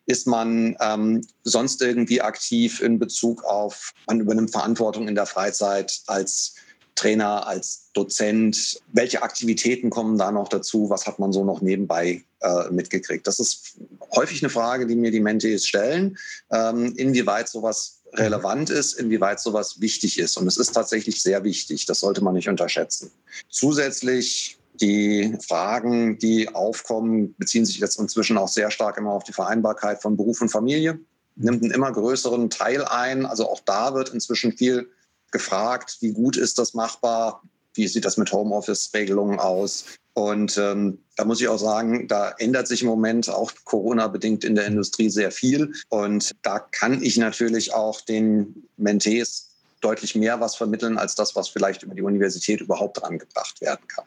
Ist 0.06 0.26
man 0.26 0.76
ähm, 0.82 1.22
sonst 1.44 1.82
irgendwie 1.82 2.22
aktiv 2.22 2.82
in 2.82 2.98
Bezug 2.98 3.44
auf, 3.44 3.94
man 4.08 4.20
übernimmt 4.20 4.52
Verantwortung 4.52 5.08
in 5.08 5.16
der 5.16 5.28
Freizeit 5.28 6.02
als 6.08 6.56
Trainer, 7.00 7.48
als 7.48 7.90
Dozent? 7.94 8.82
Welche 8.92 9.24
Aktivitäten 9.24 9.90
kommen 9.90 10.18
da 10.18 10.32
noch 10.32 10.50
dazu? 10.50 10.90
Was 10.90 11.08
hat 11.08 11.18
man 11.18 11.32
so 11.32 11.46
noch 11.46 11.62
nebenbei 11.62 12.24
äh, 12.42 12.70
mitgekriegt? 12.72 13.26
Das 13.26 13.40
ist 13.40 13.78
häufig 14.16 14.44
eine 14.44 14.50
Frage, 14.50 14.86
die 14.86 14.96
mir 14.96 15.12
die 15.12 15.22
Mentees 15.22 15.66
stellen, 15.66 16.18
ähm, 16.52 16.94
inwieweit 16.98 17.48
sowas 17.48 18.02
relevant 18.14 18.70
ist, 18.70 18.94
inwieweit 18.94 19.40
sowas 19.40 19.80
wichtig 19.80 20.20
ist. 20.20 20.36
Und 20.36 20.48
es 20.48 20.58
ist 20.58 20.74
tatsächlich 20.74 21.22
sehr 21.22 21.44
wichtig. 21.44 21.86
Das 21.86 22.02
sollte 22.02 22.22
man 22.22 22.34
nicht 22.34 22.50
unterschätzen. 22.50 23.12
Zusätzlich 23.50 24.58
die 24.82 25.38
Fragen, 25.48 26.18
die 26.20 26.54
aufkommen, 26.54 27.36
beziehen 27.38 27.66
sich 27.66 27.80
jetzt 27.80 28.00
inzwischen 28.00 28.38
auch 28.38 28.48
sehr 28.48 28.72
stark 28.72 28.98
immer 28.98 29.12
auf 29.12 29.24
die 29.24 29.34
Vereinbarkeit 29.34 30.02
von 30.02 30.18
Beruf 30.18 30.42
und 30.42 30.50
Familie. 30.50 31.00
Nimmt 31.36 31.64
einen 31.64 31.72
immer 31.72 31.92
größeren 31.92 32.50
Teil 32.50 32.84
ein. 32.84 33.26
Also 33.26 33.50
auch 33.50 33.62
da 33.62 33.94
wird 33.94 34.10
inzwischen 34.10 34.58
viel 34.58 34.90
gefragt, 35.32 35.98
wie 36.02 36.12
gut 36.12 36.38
ist 36.38 36.60
das 36.60 36.74
machbar? 36.74 37.42
Wie 37.74 37.88
sieht 37.88 38.06
das 38.06 38.18
mit 38.18 38.32
Homeoffice-Regelungen 38.32 39.40
aus? 39.40 39.86
Und 40.14 40.58
ähm, 40.58 41.00
da 41.16 41.24
muss 41.24 41.40
ich 41.40 41.48
auch 41.48 41.60
sagen, 41.60 42.08
da 42.08 42.32
ändert 42.40 42.68
sich 42.68 42.82
im 42.82 42.90
Moment 42.90 43.30
auch 43.30 43.52
Corona-bedingt 43.64 44.44
in 44.44 44.56
der 44.56 44.66
Industrie 44.66 45.10
sehr 45.10 45.32
viel. 45.32 45.74
Und 45.88 46.36
da 46.42 46.60
kann 46.60 47.02
ich 47.02 47.18
natürlich 47.18 47.74
auch 47.74 48.02
den 48.02 48.68
Mentees 48.78 49.52
deutlich 49.82 50.16
mehr 50.16 50.42
was 50.42 50.56
vermitteln 50.56 50.98
als 50.98 51.16
das, 51.16 51.36
was 51.36 51.48
vielleicht 51.48 51.84
über 51.84 51.96
die 51.96 52.02
Universität 52.02 52.60
überhaupt 52.60 53.04
angebracht 53.04 53.62
werden 53.62 53.88
kann. 53.88 54.06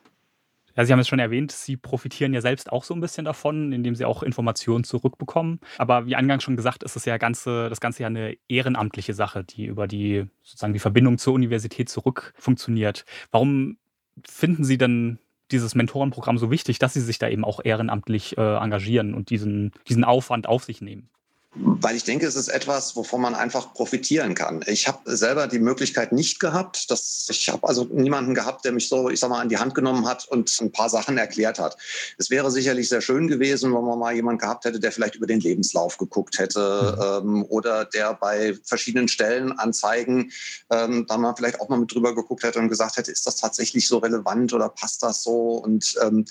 Ja, 0.76 0.84
Sie 0.84 0.92
haben 0.92 1.00
es 1.00 1.08
schon 1.08 1.18
erwähnt, 1.18 1.52
Sie 1.52 1.76
profitieren 1.76 2.32
ja 2.32 2.40
selbst 2.40 2.72
auch 2.72 2.84
so 2.84 2.94
ein 2.94 3.00
bisschen 3.00 3.24
davon, 3.24 3.72
indem 3.72 3.94
Sie 3.94 4.04
auch 4.04 4.22
Informationen 4.22 4.84
zurückbekommen. 4.84 5.60
Aber 5.78 6.06
wie 6.06 6.16
eingangs 6.16 6.42
schon 6.42 6.56
gesagt, 6.56 6.82
ist 6.82 6.96
es 6.96 7.04
ja 7.04 7.18
ganze, 7.18 7.68
das 7.68 7.80
Ganze 7.80 8.02
ja 8.02 8.06
eine 8.06 8.36
ehrenamtliche 8.48 9.14
Sache, 9.14 9.44
die 9.44 9.66
über 9.66 9.86
die 9.86 10.26
sozusagen 10.42 10.72
die 10.72 10.78
Verbindung 10.78 11.18
zur 11.18 11.34
Universität 11.34 11.88
zurück 11.88 12.32
funktioniert. 12.36 13.04
Warum 13.30 13.76
finden 14.24 14.64
Sie 14.64 14.78
denn 14.78 15.18
dieses 15.50 15.74
Mentorenprogramm 15.74 16.38
so 16.38 16.50
wichtig, 16.50 16.78
dass 16.78 16.94
Sie 16.94 17.00
sich 17.00 17.18
da 17.18 17.28
eben 17.28 17.44
auch 17.44 17.60
ehrenamtlich 17.62 18.38
äh, 18.38 18.56
engagieren 18.56 19.14
und 19.14 19.30
diesen, 19.30 19.72
diesen 19.88 20.04
Aufwand 20.04 20.48
auf 20.48 20.64
sich 20.64 20.80
nehmen? 20.80 21.10
Weil 21.54 21.96
ich 21.96 22.04
denke, 22.04 22.26
es 22.26 22.34
ist 22.34 22.48
etwas, 22.48 22.96
wovon 22.96 23.20
man 23.20 23.34
einfach 23.34 23.74
profitieren 23.74 24.34
kann. 24.34 24.64
Ich 24.66 24.88
habe 24.88 25.14
selber 25.14 25.46
die 25.46 25.58
Möglichkeit 25.58 26.10
nicht 26.10 26.40
gehabt, 26.40 26.90
dass 26.90 27.26
ich 27.30 27.50
habe 27.50 27.68
also 27.68 27.84
niemanden 27.84 28.34
gehabt, 28.34 28.64
der 28.64 28.72
mich 28.72 28.88
so, 28.88 29.10
ich 29.10 29.20
sag 29.20 29.28
mal, 29.28 29.42
an 29.42 29.50
die 29.50 29.58
Hand 29.58 29.74
genommen 29.74 30.06
hat 30.06 30.26
und 30.26 30.58
ein 30.62 30.72
paar 30.72 30.88
Sachen 30.88 31.18
erklärt 31.18 31.58
hat. 31.58 31.76
Es 32.16 32.30
wäre 32.30 32.50
sicherlich 32.50 32.88
sehr 32.88 33.02
schön 33.02 33.28
gewesen, 33.28 33.74
wenn 33.74 33.84
man 33.84 33.98
mal 33.98 34.14
jemanden 34.14 34.38
gehabt 34.38 34.64
hätte, 34.64 34.80
der 34.80 34.92
vielleicht 34.92 35.16
über 35.16 35.26
den 35.26 35.40
Lebenslauf 35.40 35.98
geguckt 35.98 36.38
hätte 36.38 37.20
mhm. 37.22 37.28
ähm, 37.28 37.44
oder 37.50 37.84
der 37.84 38.14
bei 38.14 38.54
verschiedenen 38.64 39.08
Stellenanzeigen 39.08 40.32
ähm, 40.70 41.04
dann 41.06 41.20
mal 41.20 41.34
vielleicht 41.36 41.60
auch 41.60 41.68
mal 41.68 41.78
mit 41.78 41.92
drüber 41.92 42.14
geguckt 42.14 42.44
hätte 42.44 42.60
und 42.60 42.70
gesagt 42.70 42.96
hätte, 42.96 43.12
ist 43.12 43.26
das 43.26 43.36
tatsächlich 43.36 43.86
so 43.86 43.98
relevant 43.98 44.54
oder 44.54 44.70
passt 44.70 45.02
das 45.02 45.22
so 45.22 45.56
und 45.56 45.96
ähm, 46.02 46.24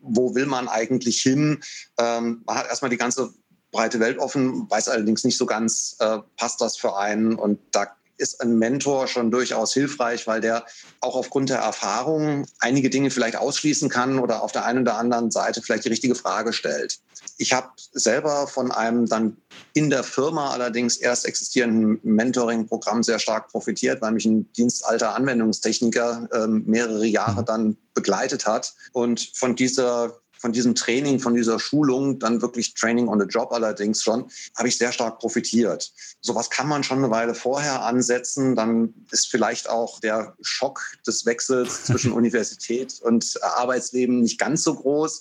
wo 0.00 0.34
will 0.34 0.46
man 0.46 0.68
eigentlich 0.68 1.20
hin? 1.20 1.60
Ähm, 1.98 2.42
man 2.46 2.56
hat 2.56 2.68
erstmal 2.68 2.90
die 2.90 2.96
ganze 2.96 3.34
breite 3.70 4.00
Welt 4.00 4.18
offen, 4.18 4.68
weiß 4.70 4.88
allerdings 4.88 5.24
nicht 5.24 5.36
so 5.36 5.46
ganz, 5.46 5.96
äh, 6.00 6.18
passt 6.36 6.60
das 6.60 6.76
für 6.76 6.96
einen. 6.96 7.36
Und 7.36 7.58
da 7.72 7.86
ist 8.20 8.40
ein 8.40 8.58
Mentor 8.58 9.06
schon 9.08 9.30
durchaus 9.30 9.72
hilfreich, 9.72 10.26
weil 10.26 10.40
der 10.40 10.64
auch 11.00 11.16
aufgrund 11.16 11.48
der 11.48 11.58
Erfahrung 11.58 12.46
einige 12.60 12.90
Dinge 12.90 13.10
vielleicht 13.10 13.36
ausschließen 13.36 13.88
kann 13.88 14.18
oder 14.18 14.42
auf 14.42 14.52
der 14.52 14.66
einen 14.66 14.82
oder 14.82 14.98
anderen 14.98 15.30
Seite 15.30 15.62
vielleicht 15.62 15.86
die 15.86 15.88
richtige 15.88 16.14
Frage 16.14 16.52
stellt. 16.52 17.00
Ich 17.38 17.52
habe 17.52 17.68
selber 17.92 18.46
von 18.46 18.70
einem 18.70 19.06
dann 19.06 19.36
in 19.72 19.88
der 19.88 20.04
Firma 20.04 20.50
allerdings 20.50 20.96
erst 20.98 21.24
existierenden 21.24 21.98
Mentoring-Programm 22.02 23.02
sehr 23.02 23.18
stark 23.18 23.48
profitiert, 23.48 24.02
weil 24.02 24.12
mich 24.12 24.26
ein 24.26 24.50
dienstalter 24.52 25.14
Anwendungstechniker 25.14 26.28
äh, 26.32 26.46
mehrere 26.46 27.06
Jahre 27.06 27.44
dann 27.44 27.76
begleitet 27.94 28.46
hat. 28.46 28.74
Und 28.92 29.30
von 29.34 29.56
dieser 29.56 30.19
von 30.40 30.52
diesem 30.52 30.74
Training, 30.74 31.20
von 31.20 31.34
dieser 31.34 31.60
Schulung, 31.60 32.18
dann 32.18 32.40
wirklich 32.40 32.72
Training 32.74 33.08
on 33.08 33.20
the 33.20 33.26
Job 33.26 33.52
allerdings 33.52 34.02
schon, 34.02 34.30
habe 34.56 34.68
ich 34.68 34.78
sehr 34.78 34.90
stark 34.90 35.18
profitiert. 35.18 35.92
Sowas 36.22 36.48
kann 36.48 36.66
man 36.66 36.82
schon 36.82 36.98
eine 36.98 37.10
Weile 37.10 37.34
vorher 37.34 37.82
ansetzen. 37.82 38.56
Dann 38.56 38.94
ist 39.10 39.30
vielleicht 39.30 39.68
auch 39.68 40.00
der 40.00 40.34
Schock 40.40 40.80
des 41.06 41.26
Wechsels 41.26 41.84
zwischen 41.84 42.12
Universität 42.20 43.00
und 43.02 43.38
Arbeitsleben 43.42 44.20
nicht 44.20 44.38
ganz 44.38 44.62
so 44.62 44.74
groß. 44.74 45.20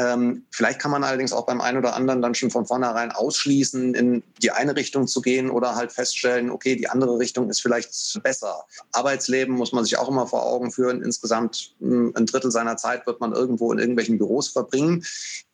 Ähm, 0.00 0.46
vielleicht 0.50 0.80
kann 0.80 0.90
man 0.90 1.04
allerdings 1.04 1.34
auch 1.34 1.44
beim 1.44 1.60
einen 1.60 1.76
oder 1.76 1.94
anderen 1.94 2.22
dann 2.22 2.34
schon 2.34 2.50
von 2.50 2.64
vornherein 2.64 3.12
ausschließen, 3.12 3.94
in 3.94 4.22
die 4.40 4.50
eine 4.50 4.74
Richtung 4.74 5.06
zu 5.06 5.20
gehen 5.20 5.50
oder 5.50 5.74
halt 5.74 5.92
feststellen, 5.92 6.50
okay, 6.50 6.74
die 6.74 6.88
andere 6.88 7.18
Richtung 7.18 7.50
ist 7.50 7.60
vielleicht 7.60 7.92
besser. 8.22 8.64
Arbeitsleben 8.92 9.54
muss 9.54 9.72
man 9.72 9.84
sich 9.84 9.98
auch 9.98 10.08
immer 10.08 10.26
vor 10.26 10.46
Augen 10.46 10.72
führen. 10.72 11.02
Insgesamt 11.02 11.74
hm, 11.80 12.14
ein 12.16 12.24
Drittel 12.24 12.50
seiner 12.50 12.78
Zeit 12.78 13.06
wird 13.06 13.20
man 13.20 13.34
irgendwo 13.34 13.70
in 13.72 13.78
irgendwelchen 13.78 14.16
Büros 14.16 14.48
verbringen. 14.48 15.04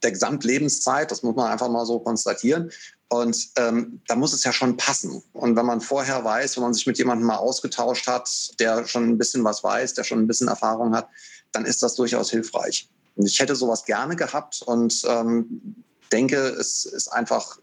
Der 0.05 0.12
Gesamtlebenszeit, 0.12 1.11
das 1.11 1.25
muss 1.25 1.35
man 1.35 1.50
einfach 1.50 1.69
mal 1.69 1.85
so 1.85 1.99
konstatieren. 1.99 2.71
Und 3.09 3.49
ähm, 3.57 4.00
da 4.07 4.15
muss 4.15 4.33
es 4.33 4.45
ja 4.45 4.53
schon 4.53 4.76
passen. 4.76 5.25
Und 5.33 5.57
wenn 5.57 5.67
man 5.67 5.81
vorher 5.81 6.25
weiß, 6.25 6.57
wenn 6.57 6.62
man 6.62 6.75
sich 6.75 6.87
mit 6.87 6.99
jemandem 6.99 7.26
mal 7.26 7.37
ausgetauscht 7.37 8.07
hat, 8.07 8.31
der 8.61 8.87
schon 8.87 9.09
ein 9.09 9.19
bisschen 9.19 9.43
was 9.43 9.65
weiß, 9.65 9.95
der 9.95 10.05
schon 10.05 10.21
ein 10.21 10.29
bisschen 10.29 10.47
Erfahrung 10.47 10.95
hat, 10.95 11.09
dann 11.50 11.65
ist 11.65 11.83
das 11.83 11.97
durchaus 11.97 12.31
hilfreich. 12.31 12.88
Und 13.17 13.27
ich 13.27 13.41
hätte 13.41 13.57
sowas 13.57 13.85
gerne 13.85 14.17
gehabt 14.17 14.63
und 14.65 15.03
ähm, 15.09 15.77
denke, 16.13 16.37
es 16.37 16.85
ist 16.85 17.09
einfach 17.09 17.59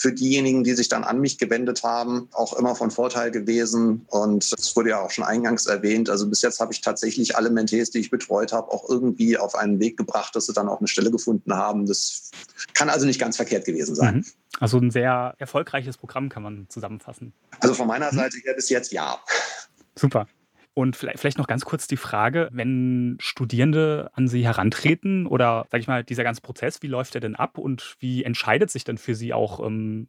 für 0.00 0.12
diejenigen, 0.14 0.64
die 0.64 0.72
sich 0.72 0.88
dann 0.88 1.04
an 1.04 1.20
mich 1.20 1.36
gewendet 1.36 1.82
haben, 1.82 2.28
auch 2.32 2.54
immer 2.54 2.74
von 2.74 2.90
Vorteil 2.90 3.30
gewesen. 3.30 4.06
Und 4.06 4.50
es 4.58 4.74
wurde 4.74 4.90
ja 4.90 5.02
auch 5.02 5.10
schon 5.10 5.24
eingangs 5.24 5.66
erwähnt. 5.66 6.08
Also 6.08 6.26
bis 6.26 6.40
jetzt 6.40 6.58
habe 6.58 6.72
ich 6.72 6.80
tatsächlich 6.80 7.36
alle 7.36 7.50
Mentees, 7.50 7.90
die 7.90 7.98
ich 7.98 8.10
betreut 8.10 8.54
habe, 8.54 8.72
auch 8.72 8.88
irgendwie 8.88 9.36
auf 9.36 9.54
einen 9.54 9.78
Weg 9.78 9.98
gebracht, 9.98 10.34
dass 10.34 10.46
sie 10.46 10.54
dann 10.54 10.70
auch 10.70 10.78
eine 10.78 10.88
Stelle 10.88 11.10
gefunden 11.10 11.52
haben. 11.52 11.84
Das 11.84 12.30
kann 12.72 12.88
also 12.88 13.04
nicht 13.04 13.20
ganz 13.20 13.36
verkehrt 13.36 13.66
gewesen 13.66 13.94
sein. 13.94 14.14
Mhm. 14.16 14.24
Also 14.58 14.78
ein 14.78 14.90
sehr 14.90 15.34
erfolgreiches 15.36 15.98
Programm 15.98 16.30
kann 16.30 16.44
man 16.44 16.66
zusammenfassen. 16.70 17.34
Also 17.60 17.74
von 17.74 17.86
meiner 17.86 18.10
mhm. 18.10 18.16
Seite 18.16 18.38
her 18.42 18.54
bis 18.54 18.70
jetzt 18.70 18.92
ja. 18.92 19.18
Super. 19.96 20.26
Und 20.80 20.96
vielleicht 20.96 21.36
noch 21.36 21.46
ganz 21.46 21.66
kurz 21.66 21.88
die 21.88 21.98
Frage, 21.98 22.48
wenn 22.52 23.18
Studierende 23.20 24.10
an 24.14 24.28
Sie 24.28 24.42
herantreten 24.46 25.26
oder, 25.26 25.66
sage 25.70 25.82
ich 25.82 25.88
mal, 25.88 26.02
dieser 26.02 26.24
ganze 26.24 26.40
Prozess, 26.40 26.80
wie 26.80 26.86
läuft 26.86 27.12
der 27.12 27.20
denn 27.20 27.34
ab 27.34 27.58
und 27.58 27.96
wie 27.98 28.24
entscheidet 28.24 28.70
sich 28.70 28.84
denn 28.84 28.96
für 28.96 29.14
Sie 29.14 29.34
auch, 29.34 29.60
ähm, 29.62 30.08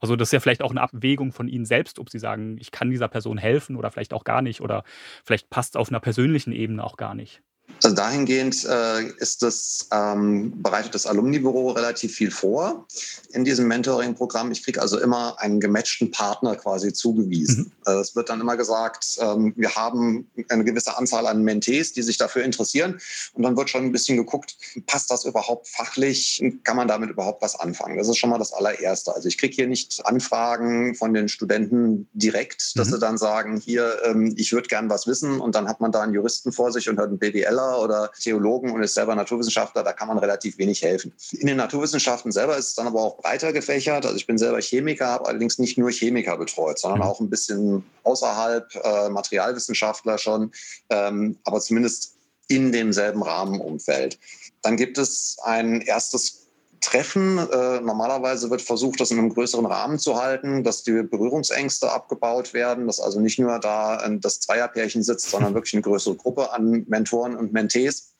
also 0.00 0.16
das 0.16 0.28
ist 0.28 0.32
ja 0.32 0.40
vielleicht 0.40 0.62
auch 0.62 0.72
eine 0.72 0.80
Abwägung 0.80 1.30
von 1.30 1.46
Ihnen 1.46 1.64
selbst, 1.64 2.00
ob 2.00 2.10
Sie 2.10 2.18
sagen, 2.18 2.56
ich 2.58 2.72
kann 2.72 2.90
dieser 2.90 3.06
Person 3.06 3.38
helfen 3.38 3.76
oder 3.76 3.92
vielleicht 3.92 4.12
auch 4.12 4.24
gar 4.24 4.42
nicht 4.42 4.60
oder 4.60 4.82
vielleicht 5.24 5.50
passt 5.50 5.76
es 5.76 5.80
auf 5.80 5.88
einer 5.88 6.00
persönlichen 6.00 6.50
Ebene 6.50 6.82
auch 6.82 6.96
gar 6.96 7.14
nicht. 7.14 7.40
Also 7.82 7.94
dahingehend 7.94 8.64
äh, 8.64 9.04
ist 9.18 9.42
das, 9.42 9.88
ähm, 9.92 10.60
bereitet 10.62 10.94
das 10.94 11.06
Alumni-Büro 11.06 11.70
relativ 11.70 12.14
viel 12.14 12.30
vor 12.30 12.86
in 13.30 13.44
diesem 13.44 13.68
Mentoring-Programm. 13.68 14.50
Ich 14.50 14.64
kriege 14.64 14.80
also 14.82 14.98
immer 14.98 15.36
einen 15.38 15.60
gematchten 15.60 16.10
Partner 16.10 16.56
quasi 16.56 16.92
zugewiesen. 16.92 17.64
Mhm. 17.64 17.72
Also 17.84 18.00
es 18.00 18.16
wird 18.16 18.30
dann 18.30 18.40
immer 18.40 18.56
gesagt, 18.56 19.18
ähm, 19.20 19.52
wir 19.56 19.74
haben 19.74 20.28
eine 20.48 20.64
gewisse 20.64 20.96
Anzahl 20.96 21.26
an 21.26 21.42
Mentees, 21.44 21.92
die 21.92 22.02
sich 22.02 22.16
dafür 22.16 22.42
interessieren. 22.42 22.98
Und 23.34 23.44
dann 23.44 23.56
wird 23.56 23.70
schon 23.70 23.84
ein 23.84 23.92
bisschen 23.92 24.16
geguckt, 24.16 24.56
passt 24.86 25.10
das 25.10 25.24
überhaupt 25.24 25.68
fachlich? 25.68 26.42
Kann 26.64 26.76
man 26.76 26.88
damit 26.88 27.10
überhaupt 27.10 27.42
was 27.42 27.58
anfangen? 27.58 27.96
Das 27.98 28.08
ist 28.08 28.16
schon 28.16 28.30
mal 28.30 28.38
das 28.38 28.52
allererste. 28.52 29.14
Also 29.14 29.28
ich 29.28 29.38
kriege 29.38 29.54
hier 29.54 29.68
nicht 29.68 30.04
Anfragen 30.04 30.94
von 30.94 31.14
den 31.14 31.28
Studenten 31.28 32.08
direkt, 32.12 32.76
dass 32.76 32.88
mhm. 32.88 32.92
sie 32.92 32.98
dann 32.98 33.18
sagen, 33.18 33.60
hier, 33.60 33.98
ähm, 34.04 34.34
ich 34.36 34.52
würde 34.52 34.68
gern 34.68 34.90
was 34.90 35.06
wissen. 35.06 35.40
Und 35.40 35.54
dann 35.54 35.68
hat 35.68 35.80
man 35.80 35.92
da 35.92 36.02
einen 36.02 36.14
Juristen 36.14 36.52
vor 36.52 36.72
sich 36.72 36.88
und 36.88 36.98
hört 36.98 37.10
einen 37.10 37.18
BWLer 37.58 37.82
oder 37.82 38.10
Theologen 38.20 38.70
und 38.70 38.82
ist 38.82 38.94
selber 38.94 39.14
Naturwissenschaftler, 39.14 39.82
da 39.82 39.92
kann 39.92 40.08
man 40.08 40.18
relativ 40.18 40.58
wenig 40.58 40.82
helfen. 40.82 41.12
In 41.32 41.46
den 41.46 41.56
Naturwissenschaften 41.56 42.32
selber 42.32 42.56
ist 42.56 42.68
es 42.68 42.74
dann 42.74 42.86
aber 42.86 43.02
auch 43.02 43.18
breiter 43.18 43.52
gefächert. 43.52 44.04
Also 44.04 44.16
ich 44.16 44.26
bin 44.26 44.38
selber 44.38 44.60
Chemiker, 44.60 45.08
habe 45.08 45.26
allerdings 45.26 45.58
nicht 45.58 45.78
nur 45.78 45.90
Chemiker 45.90 46.36
betreut, 46.36 46.78
sondern 46.78 47.00
mhm. 47.00 47.06
auch 47.06 47.20
ein 47.20 47.30
bisschen 47.30 47.84
außerhalb, 48.04 48.74
äh, 48.74 49.08
Materialwissenschaftler 49.08 50.18
schon, 50.18 50.52
ähm, 50.90 51.38
aber 51.44 51.60
zumindest 51.60 52.14
in 52.48 52.72
demselben 52.72 53.22
Rahmenumfeld. 53.22 54.18
Dann 54.62 54.76
gibt 54.76 54.98
es 54.98 55.36
ein 55.42 55.82
erstes 55.82 56.47
Treffen. 56.80 57.38
Äh, 57.38 57.80
normalerweise 57.80 58.50
wird 58.50 58.62
versucht, 58.62 59.00
das 59.00 59.10
in 59.10 59.18
einem 59.18 59.32
größeren 59.32 59.66
Rahmen 59.66 59.98
zu 59.98 60.20
halten, 60.20 60.64
dass 60.64 60.82
die 60.82 61.02
Berührungsängste 61.02 61.90
abgebaut 61.90 62.54
werden, 62.54 62.86
dass 62.86 63.00
also 63.00 63.20
nicht 63.20 63.38
nur 63.38 63.58
da 63.58 64.04
äh, 64.04 64.18
das 64.18 64.40
Zweierpärchen 64.40 65.02
sitzt, 65.02 65.30
sondern 65.30 65.54
wirklich 65.54 65.74
eine 65.74 65.82
größere 65.82 66.16
Gruppe 66.16 66.52
an 66.52 66.84
Mentoren 66.88 67.36
und 67.36 67.52
Mentees. 67.52 68.14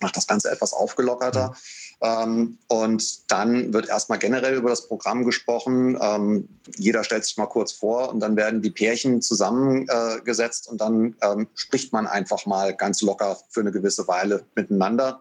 Macht 0.00 0.16
das 0.16 0.26
Ganze 0.26 0.50
etwas 0.50 0.72
aufgelockerter. 0.72 1.54
Ähm, 2.02 2.58
und 2.68 3.30
dann 3.30 3.72
wird 3.74 3.88
erstmal 3.88 4.18
generell 4.18 4.54
über 4.54 4.70
das 4.70 4.88
Programm 4.88 5.24
gesprochen. 5.24 5.98
Ähm, 6.00 6.48
jeder 6.76 7.04
stellt 7.04 7.24
sich 7.24 7.36
mal 7.36 7.46
kurz 7.46 7.72
vor 7.72 8.08
und 8.10 8.20
dann 8.20 8.36
werden 8.36 8.62
die 8.62 8.70
Pärchen 8.70 9.20
zusammengesetzt 9.20 10.68
und 10.68 10.80
dann 10.80 11.14
ähm, 11.20 11.46
spricht 11.54 11.92
man 11.92 12.06
einfach 12.06 12.46
mal 12.46 12.74
ganz 12.74 13.02
locker 13.02 13.38
für 13.50 13.60
eine 13.60 13.72
gewisse 13.72 14.08
Weile 14.08 14.46
miteinander. 14.54 15.20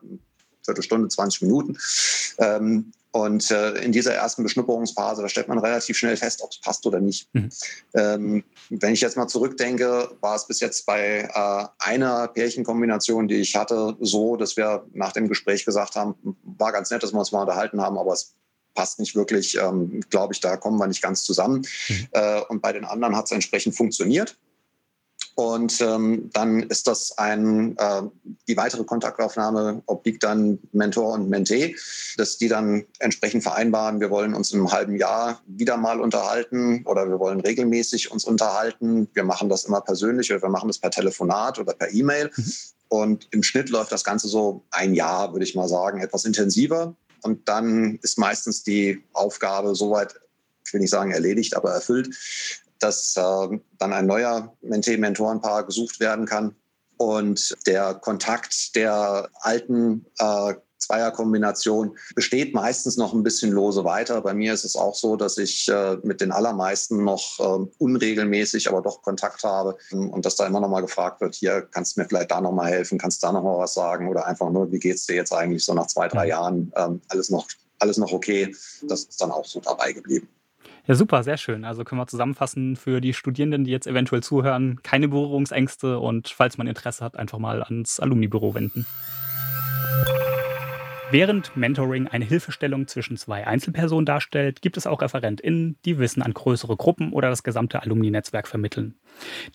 Viertelstunde, 0.66 1.08
20 1.08 1.42
Minuten. 1.44 1.78
Ähm, 2.38 2.92
Und 3.12 3.50
äh, 3.50 3.72
in 3.82 3.92
dieser 3.92 4.14
ersten 4.14 4.44
Beschnupperungsphase, 4.44 5.24
da 5.24 5.30
stellt 5.30 5.48
man 5.48 5.58
relativ 5.58 5.98
schnell 5.98 6.16
fest, 6.16 6.44
ob 6.44 6.52
es 6.52 6.62
passt 6.62 6.86
oder 6.86 7.00
nicht. 7.00 7.28
Mhm. 7.34 7.50
Ähm, 7.96 8.44
wenn 8.70 8.94
ich 8.94 9.02
jetzt 9.02 9.18
mal 9.18 9.28
zurückdenke, 9.28 10.12
war 10.22 10.36
es 10.36 10.46
bis 10.46 10.60
jetzt 10.60 10.86
bei 10.86 11.28
äh, 11.34 11.68
einer 11.80 12.28
Pärchenkombination, 12.28 13.28
die 13.28 13.38
ich 13.38 13.56
hatte, 13.56 13.98
so, 14.00 14.36
dass 14.36 14.58
wir 14.58 14.86
nach 14.94 15.12
dem 15.12 15.28
Gespräch 15.28 15.66
gesagt 15.66 15.96
haben, 15.96 16.14
war 16.44 16.72
ganz 16.72 16.92
nett, 16.92 17.02
dass 17.02 17.12
wir 17.12 17.20
uns 17.20 17.32
mal 17.32 17.42
unterhalten 17.42 17.82
haben, 17.82 17.98
aber 17.98 18.14
es 18.14 18.36
passt 18.76 19.00
nicht 19.00 19.16
wirklich, 19.16 19.58
ähm, 19.58 20.02
glaube 20.12 20.36
ich, 20.36 20.40
da 20.40 20.56
kommen 20.56 20.78
wir 20.78 20.86
nicht 20.86 21.02
ganz 21.02 21.24
zusammen. 21.24 21.66
Mhm. 21.88 22.08
Äh, 22.12 22.42
und 22.50 22.62
bei 22.62 22.74
den 22.74 22.86
anderen 22.86 23.16
hat 23.16 23.26
es 23.26 23.32
entsprechend 23.32 23.76
funktioniert. 23.76 24.38
Und 25.40 25.80
ähm, 25.80 26.30
dann 26.34 26.64
ist 26.64 26.86
das 26.86 27.18
ein, 27.18 27.78
äh, 27.78 28.02
die 28.50 28.58
weitere 28.58 28.84
Kontaktaufnahme 28.84 29.82
obliegt 29.86 30.22
dann 30.24 30.60
Mentor 30.74 31.14
und 31.14 31.30
Mentee, 31.30 31.78
dass 32.18 32.38
die 32.38 32.50
dann 32.50 32.84
entsprechend 33.00 33.44
vereinbaren, 33.44 34.02
wir 34.02 34.10
wollen 34.10 34.34
uns 34.34 34.52
in 34.52 34.60
einem 34.60 34.74
halben 34.74 34.98
Jahr 34.98 35.42
wieder 35.48 35.78
mal 35.78 36.02
unterhalten 36.02 36.84
oder 36.84 37.08
wir 37.08 37.20
wollen 37.20 37.40
regelmäßig 37.40 38.12
uns 38.12 38.26
unterhalten. 38.26 39.08
Wir 39.14 39.24
machen 39.24 39.48
das 39.48 39.64
immer 39.64 39.80
persönlich 39.80 40.30
oder 40.30 40.42
wir 40.42 40.50
machen 40.50 40.68
das 40.68 40.80
per 40.80 40.92
Telefonat 40.92 41.58
oder 41.58 41.74
per 41.74 41.90
E-Mail. 41.90 42.30
Mhm. 42.36 42.54
Und 42.90 43.28
im 43.32 43.42
Schnitt 43.42 43.70
läuft 43.70 43.94
das 43.94 44.04
Ganze 44.04 44.28
so 44.28 44.66
ein 44.72 44.94
Jahr, 44.94 45.32
würde 45.32 45.46
ich 45.46 45.56
mal 45.56 45.70
sagen, 45.70 46.02
etwas 46.02 46.26
intensiver. 46.26 46.98
Und 47.22 47.48
dann 47.48 47.98
ist 48.02 48.18
meistens 48.18 48.64
die 48.64 49.06
Aufgabe 49.14 49.74
soweit 49.74 50.16
ich 50.66 50.74
will 50.74 50.82
nicht 50.82 50.92
sagen 50.92 51.12
erledigt, 51.12 51.56
aber 51.56 51.72
erfüllt, 51.72 52.16
dass 52.80 53.16
äh, 53.18 53.60
dann 53.78 53.94
ein 53.94 54.08
neuer 54.08 54.56
Mentee-Mentorenpaar 54.62 55.66
gesucht 55.66 56.00
werden 56.00 56.26
kann 56.26 56.56
und 56.98 57.56
der 57.66 57.94
Kontakt 57.94 58.76
der 58.76 59.30
alten 59.42 60.06
äh, 60.18 60.54
Zweierkombination 60.80 61.98
besteht 62.16 62.54
meistens 62.54 62.98
noch 62.98 63.14
ein 63.14 63.24
bisschen 63.24 63.52
lose 63.52 63.84
weiter. 63.84 64.22
Bei 64.22 64.34
mir 64.34 64.54
ist 64.54 64.64
es 64.64 64.76
auch 64.76 64.96
so, 64.96 65.16
dass 65.16 65.38
ich 65.38 65.68
äh, 65.70 65.98
mit 66.04 66.22
den 66.22 66.32
allermeisten 66.32 67.04
noch 67.04 67.40
äh, 67.40 67.66
unregelmäßig, 67.78 68.70
aber 68.70 68.82
doch 68.82 69.02
Kontakt 69.02 69.44
habe 69.44 69.78
und 69.92 70.26
dass 70.26 70.36
da 70.36 70.48
immer 70.48 70.62
noch 70.62 70.70
mal 70.70 70.82
gefragt 70.82 71.22
wird, 71.22 71.36
hier 71.36 71.68
kannst 71.72 71.96
du 71.96 72.02
mir 72.02 72.08
vielleicht 72.08 72.32
da 72.32 72.42
noch 72.42 72.54
mal 72.54 72.70
helfen, 72.70 72.98
kannst 72.98 73.22
du 73.22 73.28
da 73.28 73.34
noch 73.34 73.44
mal 73.44 73.58
was 73.58 73.74
sagen 73.74 74.10
oder 74.10 74.26
einfach 74.26 74.50
nur, 74.50 74.72
wie 74.72 74.80
geht's 74.80 75.06
dir 75.06 75.16
jetzt 75.16 75.34
eigentlich 75.34 75.64
so 75.64 75.74
nach 75.74 75.88
zwei, 75.88 76.08
drei 76.08 76.28
Jahren? 76.28 76.72
Ähm, 76.76 77.02
alles 77.10 77.30
noch, 77.30 77.48
alles 77.80 77.98
noch 77.98 78.12
okay. 78.12 78.56
Das 78.84 79.04
ist 79.04 79.22
dann 79.22 79.32
auch 79.32 79.46
so 79.46 79.60
dabei 79.60 79.92
geblieben. 79.92 80.28
Ja, 80.90 80.96
super, 80.96 81.22
sehr 81.22 81.38
schön. 81.38 81.66
Also 81.66 81.84
können 81.84 82.02
wir 82.02 82.08
zusammenfassen 82.08 82.76
für 82.76 83.00
die 83.00 83.14
Studierenden, 83.14 83.64
die 83.64 83.70
jetzt 83.70 83.86
eventuell 83.86 84.24
zuhören, 84.24 84.80
keine 84.82 85.08
Berührungsängste 85.08 86.00
und 86.00 86.30
falls 86.30 86.58
man 86.58 86.66
Interesse 86.66 87.06
hat, 87.06 87.16
einfach 87.16 87.38
mal 87.38 87.62
ans 87.62 88.00
Alumni-Büro 88.00 88.56
wenden. 88.56 88.88
Während 91.12 91.58
Mentoring 91.58 92.08
eine 92.08 92.24
Hilfestellung 92.24 92.86
zwischen 92.86 93.18
zwei 93.18 93.48
Einzelpersonen 93.48 94.06
darstellt, 94.06 94.62
gibt 94.62 94.78
es 94.78 94.86
auch 94.86 95.02
ReferentInnen, 95.02 95.76
die 95.84 95.98
Wissen 95.98 96.22
an 96.22 96.36
größere 96.36 96.78
Gruppen 96.78 97.14
oder 97.14 97.30
das 97.30 97.42
gesamte 97.42 97.82
Alumni-Netzwerk 97.82 98.48
vermitteln. 98.48 98.94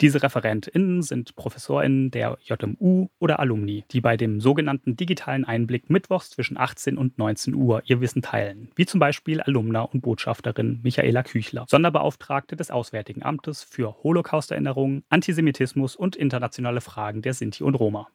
Diese 0.01 0.21
ReferentInnen 0.21 1.03
sind 1.03 1.37
ProfessorInnen 1.37 2.11
der 2.11 2.39
JMU 2.43 3.07
oder 3.21 3.39
Alumni, 3.39 3.85
die 3.93 4.01
bei 4.01 4.17
dem 4.17 4.41
sogenannten 4.41 4.97
digitalen 4.97 5.45
Einblick 5.45 5.91
mittwochs 5.91 6.31
zwischen 6.31 6.59
18 6.59 6.99
und 6.99 7.19
19 7.19 7.55
Uhr 7.55 7.83
ihr 7.85 8.01
Wissen 8.01 8.21
teilen, 8.21 8.71
wie 8.75 8.87
zum 8.87 8.99
Beispiel 8.99 9.41
Alumna 9.41 9.83
und 9.83 10.01
Botschafterin 10.01 10.81
Michaela 10.83 11.23
Küchler, 11.23 11.67
Sonderbeauftragte 11.69 12.57
des 12.57 12.73
Auswärtigen 12.73 13.23
Amtes 13.23 13.63
für 13.63 14.03
Holocaust-Erinnerung, 14.03 15.05
Antisemitismus 15.09 15.95
und 15.95 16.17
internationale 16.17 16.81
Fragen 16.81 17.23
der 17.23 17.33
Sinti 17.33 17.63
und 17.63 17.77
Roma. 17.77 18.09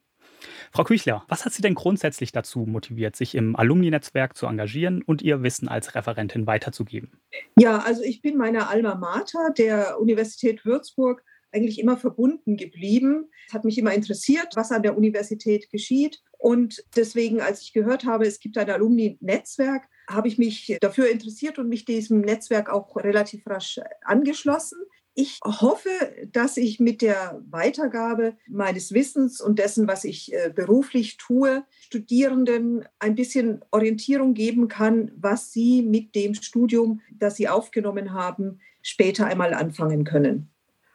Frau 0.71 0.83
Küchler, 0.83 1.23
was 1.27 1.45
hat 1.45 1.53
Sie 1.53 1.61
denn 1.61 1.75
grundsätzlich 1.75 2.31
dazu 2.31 2.59
motiviert, 2.59 3.15
sich 3.15 3.35
im 3.35 3.55
Alumni-Netzwerk 3.55 4.35
zu 4.35 4.45
engagieren 4.45 5.01
und 5.01 5.21
Ihr 5.21 5.43
Wissen 5.43 5.67
als 5.67 5.95
Referentin 5.95 6.47
weiterzugeben? 6.47 7.19
Ja, 7.57 7.79
also 7.79 8.01
ich 8.03 8.21
bin 8.21 8.37
meiner 8.37 8.69
Alma 8.69 8.95
Mater, 8.95 9.51
der 9.57 9.99
Universität 9.99 10.65
Würzburg, 10.65 11.23
eigentlich 11.51 11.79
immer 11.79 11.97
verbunden 11.97 12.57
geblieben. 12.57 13.29
Es 13.47 13.53
hat 13.53 13.65
mich 13.65 13.77
immer 13.77 13.93
interessiert, 13.93 14.55
was 14.55 14.71
an 14.71 14.83
der 14.83 14.97
Universität 14.97 15.69
geschieht. 15.71 16.21
Und 16.37 16.83
deswegen, 16.95 17.41
als 17.41 17.61
ich 17.61 17.73
gehört 17.73 18.05
habe, 18.05 18.25
es 18.25 18.39
gibt 18.39 18.57
ein 18.57 18.69
Alumni-Netzwerk, 18.69 19.87
habe 20.07 20.27
ich 20.27 20.37
mich 20.37 20.77
dafür 20.81 21.09
interessiert 21.09 21.59
und 21.59 21.69
mich 21.69 21.85
diesem 21.85 22.21
Netzwerk 22.21 22.69
auch 22.69 22.95
relativ 22.95 23.45
rasch 23.45 23.79
angeschlossen. 24.03 24.79
Ich 25.21 25.41
hoffe, 25.43 25.89
dass 26.31 26.55
ich 26.55 26.79
mit 26.79 27.01
der 27.01 27.41
Weitergabe 27.49 28.37
meines 28.47 28.93
Wissens 28.93 29.41
und 29.41 29.59
dessen, 29.59 29.85
was 29.85 30.05
ich 30.05 30.33
äh, 30.33 30.49
beruflich 30.49 31.17
tue, 31.17 31.65
Studierenden 31.81 32.85
ein 32.99 33.15
bisschen 33.15 33.61
Orientierung 33.71 34.33
geben 34.33 34.69
kann, 34.69 35.11
was 35.17 35.51
sie 35.51 35.81
mit 35.81 36.15
dem 36.15 36.35
Studium, 36.35 37.01
das 37.11 37.35
sie 37.35 37.49
aufgenommen 37.49 38.13
haben, 38.13 38.61
später 38.81 39.25
einmal 39.25 39.53
anfangen 39.53 40.05
können. 40.05 40.47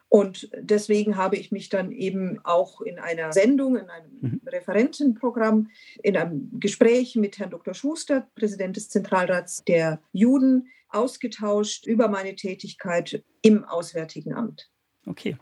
Und 0.08 0.48
deswegen 0.58 1.18
habe 1.18 1.36
ich 1.36 1.52
mich 1.52 1.68
dann 1.68 1.92
eben 1.92 2.38
auch 2.44 2.80
in 2.80 2.98
einer 2.98 3.30
Sendung, 3.30 3.76
in 3.76 3.90
einem 3.90 4.10
mhm. 4.22 4.40
Referentenprogramm, 4.46 5.68
in 6.02 6.16
einem 6.16 6.48
Gespräch 6.60 7.14
mit 7.16 7.38
Herrn 7.38 7.50
Dr. 7.50 7.74
Schuster, 7.74 8.26
Präsident 8.36 8.76
des 8.76 8.88
Zentralrats 8.88 9.64
der 9.64 10.00
Juden, 10.12 10.68
ausgetauscht 10.94 11.86
über 11.86 12.08
meine 12.08 12.36
Tätigkeit 12.36 13.22
im 13.42 13.64
Auswärtigen 13.64 14.34
Amt. 14.34 14.70
Okay. 15.06 15.36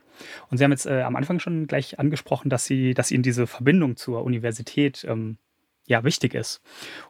Und 0.50 0.58
Sie 0.58 0.64
haben 0.64 0.72
jetzt 0.72 0.86
äh, 0.86 1.02
am 1.02 1.16
Anfang 1.16 1.38
schon 1.38 1.66
gleich 1.66 1.98
angesprochen, 1.98 2.50
dass, 2.50 2.64
Sie, 2.64 2.94
dass 2.94 3.10
Ihnen 3.10 3.22
diese 3.22 3.46
Verbindung 3.46 3.96
zur 3.96 4.24
Universität 4.24 5.04
ähm, 5.08 5.38
ja 5.86 6.04
wichtig 6.04 6.34
ist. 6.34 6.60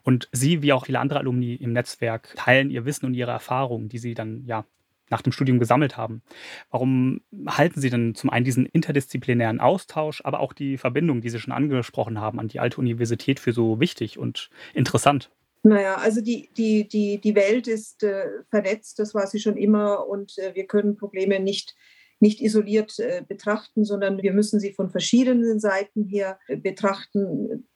Und 0.03 0.29
Sie, 0.33 0.63
wie 0.63 0.73
auch 0.73 0.87
viele 0.87 1.01
andere 1.01 1.21
Alumni 1.21 1.55
im 1.55 1.73
Netzwerk, 1.73 2.35
teilen 2.37 2.71
Ihr 2.71 2.85
Wissen 2.85 3.07
und 3.07 3.15
Ihre 3.15 3.31
Erfahrungen, 3.31 3.89
die 3.89 3.99
Sie 3.99 4.15
dann 4.15 4.45
ja 4.45 4.67
nach 5.09 5.23
dem 5.23 5.33
Studium 5.33 5.59
gesammelt 5.59 5.97
haben. 5.97 6.23
Warum 6.71 7.21
halten 7.47 7.81
Sie 7.81 7.91
denn 7.91 8.15
zum 8.15 8.31
einen 8.31 8.45
diesen 8.45 8.67
interdisziplinären 8.67 9.61
Austausch, 9.61 10.23
aber 10.25 10.41
auch 10.41 10.55
die 10.55 10.79
Verbindung, 10.79 11.21
die 11.21 11.29
Sie 11.29 11.39
schon 11.39 11.53
angesprochen 11.53 12.21
haben, 12.21 12.41
an 12.41 12.49
die 12.49 12.61
alte 12.61 12.79
Universität 12.79 13.39
für 13.39 13.53
so 13.53 13.79
wichtig 13.79 14.19
und 14.19 14.49
interessant? 14.75 15.31
Naja, 15.65 15.95
also 15.95 16.21
die, 16.21 16.51
die, 16.57 16.89
die, 16.89 17.21
die 17.21 17.35
Welt 17.37 17.69
ist 17.69 18.03
äh, 18.03 18.27
vernetzt, 18.51 18.99
das 18.99 19.15
war 19.15 19.27
sie 19.29 19.39
schon 19.39 19.57
immer 19.57 20.09
und 20.09 20.37
äh, 20.39 20.55
wir 20.55 20.67
können 20.67 20.97
Probleme 20.97 21.39
nicht, 21.39 21.77
nicht 22.19 22.41
isoliert 22.41 22.99
äh, 22.99 23.23
betrachten, 23.27 23.85
sondern 23.85 24.23
wir 24.23 24.33
müssen 24.33 24.59
sie 24.59 24.73
von 24.73 24.91
verschiedenen 24.91 25.61
Seiten 25.61 26.05
her 26.05 26.41
äh, 26.49 26.57
betrachten. 26.57 27.69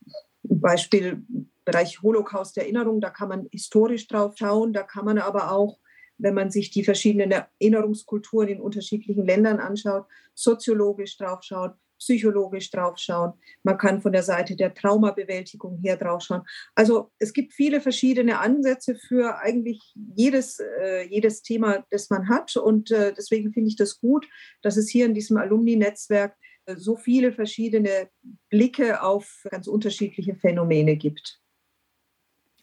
Beispiel 0.43 1.23
Bereich 1.65 2.03
Holocaust-Erinnerung, 2.03 3.01
da 3.01 3.11
kann 3.11 3.29
man 3.29 3.49
historisch 3.53 4.09
drauf 4.09 4.35
schauen, 4.37 4.73
da 4.73 4.83
kann 4.83 5.05
man 5.05 5.19
aber 5.19 5.53
auch, 5.53 5.79
wenn 6.19 6.35
man 6.35 6.51
sich 6.51 6.71
die 6.71 6.85
verschiedenen 6.85 7.31
Erinnerungskulturen 7.61 8.49
in 8.49 8.61
unterschiedlichen 8.61 9.27
Ländern 9.27 9.59
anschaut, 9.59 10.07
soziologisch 10.35 11.19
drauf 11.19 11.43
schaut, 11.43 11.75
psychologisch 11.99 12.71
draufschauen. 12.71 13.33
Man 13.63 13.79
kann 13.79 14.01
von 14.01 14.13
der 14.13 14.23
Seite 14.23 14.57
der 14.57 14.75
Traumabewältigung 14.75 15.79
her 15.79 15.97
draufschauen. 15.97 16.43
Also 16.75 17.11
es 17.19 17.33
gibt 17.33 17.53
viele 17.53 17.81
verschiedene 17.81 18.39
Ansätze 18.39 18.95
für 18.95 19.39
eigentlich 19.39 19.81
jedes, 20.15 20.61
äh, 20.61 21.07
jedes 21.09 21.43
Thema, 21.43 21.85
das 21.91 22.11
man 22.11 22.29
hat. 22.29 22.57
Und 22.57 22.91
äh, 22.91 23.13
deswegen 23.15 23.53
finde 23.53 23.69
ich 23.69 23.77
das 23.77 24.01
gut, 24.01 24.29
dass 24.63 24.77
es 24.77 24.89
hier 24.89 25.07
in 25.07 25.15
diesem 25.15 25.37
Alumni-Netzwerk 25.37 26.37
äh, 26.67 26.77
so 26.77 26.97
viele 26.97 27.33
verschiedene 27.33 28.11
Blicke 28.51 29.03
auf 29.03 29.45
ganz 29.51 29.67
unterschiedliche 29.67 30.35
Phänomene 30.35 30.97
gibt. 30.97 31.41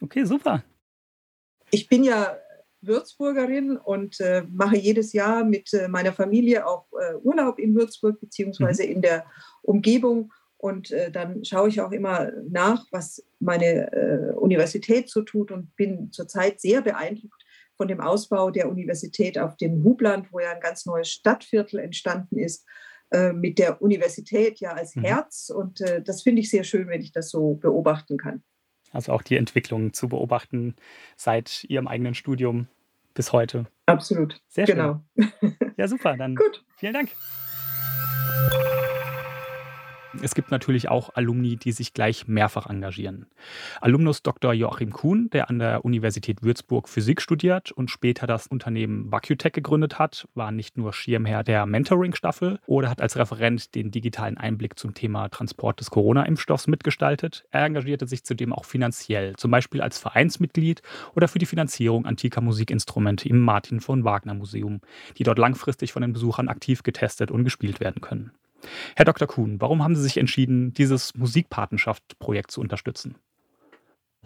Okay, 0.01 0.25
super. 0.25 0.63
Ich 1.71 1.87
bin 1.87 2.03
ja 2.03 2.37
Würzburgerin 2.85 3.77
und 3.77 4.19
äh, 4.19 4.43
mache 4.51 4.77
jedes 4.77 5.13
Jahr 5.13 5.43
mit 5.43 5.73
äh, 5.73 5.87
meiner 5.87 6.13
Familie 6.13 6.67
auch 6.67 6.85
äh, 6.93 7.15
Urlaub 7.15 7.59
in 7.59 7.75
Würzburg 7.75 8.19
beziehungsweise 8.19 8.83
mhm. 8.83 8.91
in 8.91 9.01
der 9.01 9.25
Umgebung. 9.61 10.31
Und 10.57 10.91
äh, 10.91 11.11
dann 11.11 11.43
schaue 11.43 11.69
ich 11.69 11.81
auch 11.81 11.91
immer 11.91 12.31
nach, 12.49 12.85
was 12.91 13.23
meine 13.39 13.91
äh, 13.91 14.33
Universität 14.35 15.09
so 15.09 15.21
tut 15.21 15.51
und 15.51 15.75
bin 15.75 16.11
zurzeit 16.11 16.61
sehr 16.61 16.81
beeindruckt 16.81 17.43
von 17.75 17.87
dem 17.87 17.99
Ausbau 17.99 18.51
der 18.51 18.69
Universität 18.69 19.37
auf 19.37 19.57
dem 19.57 19.83
Hubland, 19.83 20.31
wo 20.31 20.39
ja 20.39 20.51
ein 20.51 20.61
ganz 20.61 20.85
neues 20.85 21.09
Stadtviertel 21.09 21.79
entstanden 21.79 22.37
ist, 22.37 22.65
äh, 23.11 23.33
mit 23.33 23.59
der 23.59 23.81
Universität 23.81 24.59
ja 24.59 24.73
als 24.73 24.95
mhm. 24.95 25.01
Herz. 25.01 25.49
Und 25.49 25.81
das 26.05 26.21
finde 26.21 26.41
ich 26.41 26.49
sehr 26.49 26.63
schön, 26.63 26.87
wenn 26.87 27.01
ich 27.01 27.11
das 27.11 27.29
so 27.29 27.55
beobachten 27.55 28.17
kann. 28.17 28.43
Also 28.93 29.11
auch 29.11 29.23
die 29.23 29.35
Entwicklung 29.35 29.91
zu 29.91 30.07
beobachten 30.07 30.75
seit 31.17 31.65
Ihrem 31.65 31.87
eigenen 31.87 32.13
Studium 32.13 32.67
bis 33.13 33.33
heute. 33.33 33.65
Absolut. 33.85 34.41
Sehr 34.47 34.67
schön. 34.67 34.77
Genau. 34.77 35.03
Ja, 35.75 35.87
super. 35.87 36.15
Dann 36.15 36.35
Gut. 36.35 36.63
vielen 36.77 36.93
Dank. 36.93 37.09
Es 40.21 40.35
gibt 40.35 40.51
natürlich 40.51 40.89
auch 40.89 41.11
Alumni, 41.15 41.57
die 41.57 41.71
sich 41.71 41.93
gleich 41.93 42.27
mehrfach 42.27 42.67
engagieren. 42.67 43.25
Alumnus 43.81 44.21
Dr. 44.21 44.53
Joachim 44.53 44.91
Kuhn, 44.91 45.29
der 45.31 45.49
an 45.49 45.59
der 45.59 45.83
Universität 45.85 46.43
Würzburg 46.43 46.87
Physik 46.87 47.21
studiert 47.21 47.71
und 47.71 47.89
später 47.89 48.27
das 48.27 48.47
Unternehmen 48.47 49.11
Vacutech 49.11 49.53
gegründet 49.53 49.99
hat, 49.99 50.27
war 50.35 50.51
nicht 50.51 50.77
nur 50.77 50.93
Schirmherr 50.93 51.43
der 51.43 51.65
Mentoring-Staffel 51.65 52.59
oder 52.67 52.89
hat 52.89 53.01
als 53.01 53.17
Referent 53.17 53.75
den 53.75 53.91
digitalen 53.91 54.37
Einblick 54.37 54.77
zum 54.77 54.93
Thema 54.93 55.29
Transport 55.29 55.79
des 55.79 55.89
Corona-Impfstoffs 55.89 56.67
mitgestaltet. 56.67 57.45
Er 57.51 57.65
engagierte 57.65 58.07
sich 58.07 58.23
zudem 58.23 58.53
auch 58.53 58.65
finanziell, 58.65 59.35
zum 59.35 59.51
Beispiel 59.51 59.81
als 59.81 59.97
Vereinsmitglied 59.97 60.81
oder 61.15 61.27
für 61.27 61.39
die 61.39 61.45
Finanzierung 61.45 62.05
antiker 62.05 62.41
Musikinstrumente 62.41 63.27
im 63.27 63.39
Martin 63.39 63.79
von 63.79 64.03
Wagner 64.03 64.33
Museum, 64.33 64.81
die 65.17 65.23
dort 65.23 65.39
langfristig 65.39 65.93
von 65.93 66.01
den 66.01 66.13
Besuchern 66.13 66.47
aktiv 66.47 66.83
getestet 66.83 67.31
und 67.31 67.43
gespielt 67.43 67.79
werden 67.79 68.01
können. 68.01 68.31
Herr 68.95 69.05
Dr. 69.05 69.27
Kuhn, 69.27 69.59
warum 69.59 69.83
haben 69.83 69.95
Sie 69.95 70.03
sich 70.03 70.17
entschieden, 70.17 70.73
dieses 70.73 71.15
Musikpatenschaftsprojekt 71.15 72.51
zu 72.51 72.61
unterstützen? 72.61 73.15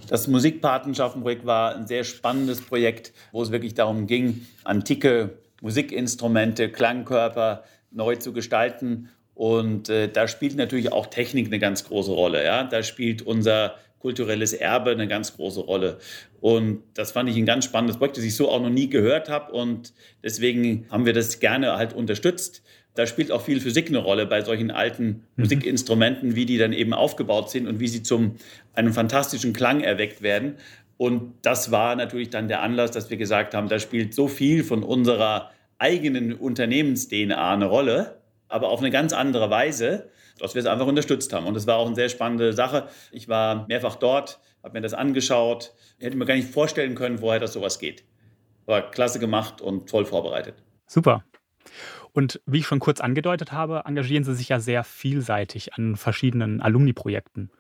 Das 0.09 0.27
Musikpatenschaftenprojekt 0.27 1.45
war 1.45 1.75
ein 1.75 1.87
sehr 1.87 2.03
spannendes 2.03 2.61
Projekt, 2.61 3.13
wo 3.31 3.41
es 3.41 3.51
wirklich 3.51 3.73
darum 3.73 4.05
ging, 4.05 4.45
antike 4.63 5.39
Musikinstrumente, 5.61 6.69
Klangkörper 6.71 7.63
neu 7.91 8.15
zu 8.15 8.31
gestalten. 8.31 9.09
Und 9.33 9.89
äh, 9.89 10.07
da 10.07 10.27
spielt 10.27 10.55
natürlich 10.55 10.91
auch 10.91 11.07
Technik 11.07 11.47
eine 11.47 11.59
ganz 11.59 11.83
große 11.83 12.11
Rolle. 12.11 12.43
Ja? 12.45 12.63
Da 12.63 12.83
spielt 12.83 13.23
unser 13.23 13.75
kulturelles 13.99 14.53
Erbe 14.53 14.91
eine 14.91 15.07
ganz 15.07 15.35
große 15.35 15.61
Rolle. 15.61 15.97
Und 16.39 16.83
das 16.93 17.11
fand 17.11 17.29
ich 17.29 17.35
ein 17.35 17.45
ganz 17.45 17.65
spannendes 17.65 17.97
Projekt, 17.97 18.17
das 18.17 18.23
ich 18.23 18.35
so 18.35 18.49
auch 18.49 18.61
noch 18.61 18.69
nie 18.69 18.89
gehört 18.89 19.29
habe. 19.29 19.51
Und 19.51 19.93
deswegen 20.23 20.85
haben 20.91 21.05
wir 21.05 21.13
das 21.13 21.39
gerne 21.39 21.75
halt 21.75 21.93
unterstützt 21.93 22.63
da 22.97 23.05
spielt 23.05 23.31
auch 23.31 23.41
viel 23.41 23.61
Physik 23.61 23.89
eine 23.89 23.99
Rolle 23.99 24.25
bei 24.25 24.41
solchen 24.41 24.71
alten 24.71 25.05
mhm. 25.05 25.23
Musikinstrumenten, 25.35 26.35
wie 26.35 26.47
die 26.47 26.57
dann 26.57 26.73
eben 26.73 26.93
aufgebaut 26.93 27.51
sind 27.51 27.67
und 27.67 27.79
wie 27.79 27.87
sie 27.87 28.01
zum 28.01 28.37
einem 28.73 28.91
fantastischen 28.91 29.53
Klang 29.53 29.81
erweckt 29.81 30.23
werden. 30.23 30.55
Und 30.97 31.33
das 31.43 31.69
war 31.71 31.95
natürlich 31.95 32.31
dann 32.31 32.47
der 32.47 32.63
Anlass, 32.63 32.89
dass 32.89 33.11
wir 33.11 33.17
gesagt 33.17 33.53
haben, 33.53 33.69
da 33.69 33.77
spielt 33.77 34.15
so 34.15 34.27
viel 34.27 34.63
von 34.63 34.81
unserer 34.81 35.51
eigenen 35.77 36.33
Unternehmens-DNA 36.33 37.53
eine 37.53 37.67
Rolle, 37.67 38.17
aber 38.47 38.69
auf 38.69 38.79
eine 38.79 38.89
ganz 38.89 39.13
andere 39.13 39.51
Weise, 39.51 40.09
dass 40.39 40.55
wir 40.55 40.61
es 40.61 40.65
einfach 40.65 40.87
unterstützt 40.87 41.31
haben. 41.33 41.45
Und 41.45 41.53
das 41.53 41.67
war 41.67 41.77
auch 41.77 41.85
eine 41.85 41.95
sehr 41.95 42.09
spannende 42.09 42.53
Sache. 42.53 42.87
Ich 43.11 43.29
war 43.29 43.67
mehrfach 43.67 43.97
dort, 43.97 44.39
habe 44.63 44.73
mir 44.73 44.81
das 44.81 44.95
angeschaut, 44.95 45.73
hätte 45.99 46.17
mir 46.17 46.25
gar 46.25 46.35
nicht 46.35 46.49
vorstellen 46.49 46.95
können, 46.95 47.21
woher 47.21 47.39
das 47.39 47.53
sowas 47.53 47.77
geht. 47.77 48.03
War 48.65 48.89
klasse 48.89 49.19
gemacht 49.19 49.61
und 49.61 49.87
toll 49.87 50.05
vorbereitet. 50.05 50.55
Super. 50.87 51.23
Und 52.17 52.41
wie 52.47 52.57
ich 52.57 52.65
schon 52.65 52.79
kurz 52.79 52.99
angedeutet 52.99 53.51
habe, 53.51 53.83
engagieren 53.85 54.23
Sie 54.23 54.33
sich 54.33 54.49
ja 54.49 54.59
sehr 54.59 54.83
vielseitig 54.83 55.75
an 55.75 55.95
verschiedenen 55.95 56.63
Alumni-Projekten. 56.63 57.51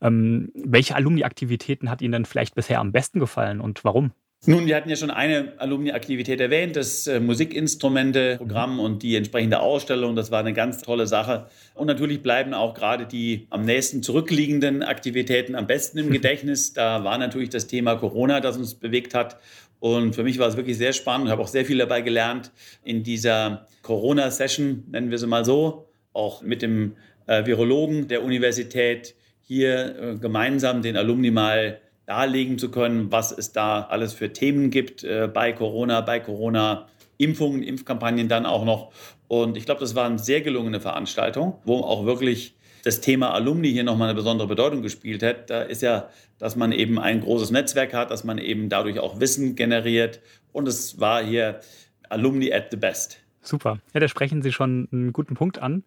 Ähm, 0.00 0.50
welche 0.56 0.96
Alumni-Aktivitäten 0.96 1.88
hat 1.88 2.02
Ihnen 2.02 2.10
denn 2.10 2.24
vielleicht 2.24 2.56
bisher 2.56 2.80
am 2.80 2.90
besten 2.90 3.20
gefallen 3.20 3.60
und 3.60 3.84
warum? 3.84 4.10
Nun, 4.44 4.66
wir 4.66 4.74
hatten 4.74 4.90
ja 4.90 4.96
schon 4.96 5.12
eine 5.12 5.52
Alumni-Aktivität 5.58 6.40
erwähnt, 6.40 6.74
das 6.74 7.06
äh, 7.06 7.20
Musikinstrumente-Programm 7.20 8.80
und 8.80 9.04
die 9.04 9.14
entsprechende 9.14 9.60
Ausstellung. 9.60 10.16
Das 10.16 10.32
war 10.32 10.40
eine 10.40 10.52
ganz 10.52 10.82
tolle 10.82 11.06
Sache. 11.06 11.46
Und 11.74 11.86
natürlich 11.86 12.22
bleiben 12.22 12.54
auch 12.54 12.74
gerade 12.74 13.06
die 13.06 13.46
am 13.50 13.64
nächsten 13.64 14.02
zurückliegenden 14.02 14.82
Aktivitäten 14.82 15.54
am 15.54 15.68
besten 15.68 15.98
im 15.98 16.10
Gedächtnis. 16.10 16.72
Da 16.72 17.04
war 17.04 17.18
natürlich 17.18 17.50
das 17.50 17.68
Thema 17.68 17.94
Corona, 17.94 18.40
das 18.40 18.56
uns 18.56 18.74
bewegt 18.74 19.14
hat. 19.14 19.38
Und 19.82 20.14
für 20.14 20.22
mich 20.22 20.38
war 20.38 20.46
es 20.46 20.56
wirklich 20.56 20.78
sehr 20.78 20.92
spannend. 20.92 21.26
Ich 21.26 21.32
habe 21.32 21.42
auch 21.42 21.48
sehr 21.48 21.64
viel 21.64 21.78
dabei 21.78 22.02
gelernt 22.02 22.52
in 22.84 23.02
dieser 23.02 23.66
Corona-Session, 23.82 24.84
nennen 24.92 25.10
wir 25.10 25.18
sie 25.18 25.26
mal 25.26 25.44
so, 25.44 25.88
auch 26.12 26.40
mit 26.40 26.62
dem 26.62 26.94
äh, 27.26 27.44
Virologen 27.46 28.06
der 28.06 28.22
Universität 28.22 29.16
hier 29.40 29.96
äh, 29.98 30.18
gemeinsam 30.18 30.82
den 30.82 30.96
Alumni 30.96 31.32
mal 31.32 31.80
darlegen 32.06 32.58
zu 32.58 32.70
können, 32.70 33.10
was 33.10 33.32
es 33.36 33.50
da 33.50 33.82
alles 33.82 34.12
für 34.12 34.32
Themen 34.32 34.70
gibt 34.70 35.02
äh, 35.02 35.26
bei 35.26 35.52
Corona, 35.52 36.00
bei 36.00 36.20
Corona. 36.20 36.86
Impfungen, 37.18 37.64
Impfkampagnen 37.64 38.28
dann 38.28 38.46
auch 38.46 38.64
noch. 38.64 38.92
Und 39.26 39.56
ich 39.56 39.64
glaube, 39.64 39.80
das 39.80 39.96
war 39.96 40.06
eine 40.06 40.18
sehr 40.18 40.42
gelungene 40.42 40.80
Veranstaltung, 40.80 41.58
wo 41.64 41.80
auch 41.80 42.04
wirklich 42.04 42.54
das 42.82 43.00
Thema 43.00 43.32
Alumni 43.32 43.70
hier 43.70 43.84
nochmal 43.84 44.08
eine 44.08 44.16
besondere 44.16 44.48
Bedeutung 44.48 44.82
gespielt 44.82 45.22
hat. 45.22 45.50
Da 45.50 45.62
ist 45.62 45.82
ja, 45.82 46.08
dass 46.38 46.56
man 46.56 46.72
eben 46.72 46.98
ein 46.98 47.20
großes 47.20 47.50
Netzwerk 47.50 47.94
hat, 47.94 48.10
dass 48.10 48.24
man 48.24 48.38
eben 48.38 48.68
dadurch 48.68 48.98
auch 48.98 49.20
Wissen 49.20 49.54
generiert. 49.54 50.20
Und 50.52 50.68
es 50.68 51.00
war 51.00 51.22
hier 51.22 51.60
Alumni 52.08 52.52
at 52.52 52.68
the 52.70 52.76
best. 52.76 53.22
Super. 53.40 53.78
Ja, 53.92 54.00
da 54.00 54.06
sprechen 54.06 54.40
Sie 54.42 54.52
schon 54.52 54.88
einen 54.92 55.12
guten 55.12 55.34
Punkt 55.34 55.58
an. 55.58 55.84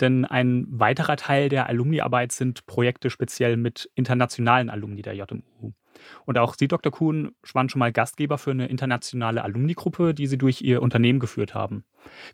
Denn 0.00 0.24
ein 0.24 0.66
weiterer 0.70 1.16
Teil 1.16 1.48
der 1.48 1.68
Alumni-Arbeit 1.68 2.32
sind 2.32 2.66
Projekte 2.66 3.10
speziell 3.10 3.56
mit 3.56 3.90
internationalen 3.94 4.70
Alumni 4.70 5.02
der 5.02 5.14
JMU. 5.14 5.72
Und 6.24 6.38
auch 6.38 6.54
Sie, 6.58 6.68
Dr. 6.68 6.92
Kuhn, 6.92 7.32
waren 7.52 7.68
schon 7.68 7.78
mal 7.78 7.92
Gastgeber 7.92 8.38
für 8.38 8.50
eine 8.50 8.66
internationale 8.68 9.42
Alumni-Gruppe, 9.44 10.14
die 10.14 10.26
Sie 10.26 10.38
durch 10.38 10.62
Ihr 10.62 10.82
Unternehmen 10.82 11.20
geführt 11.20 11.54
haben. 11.54 11.84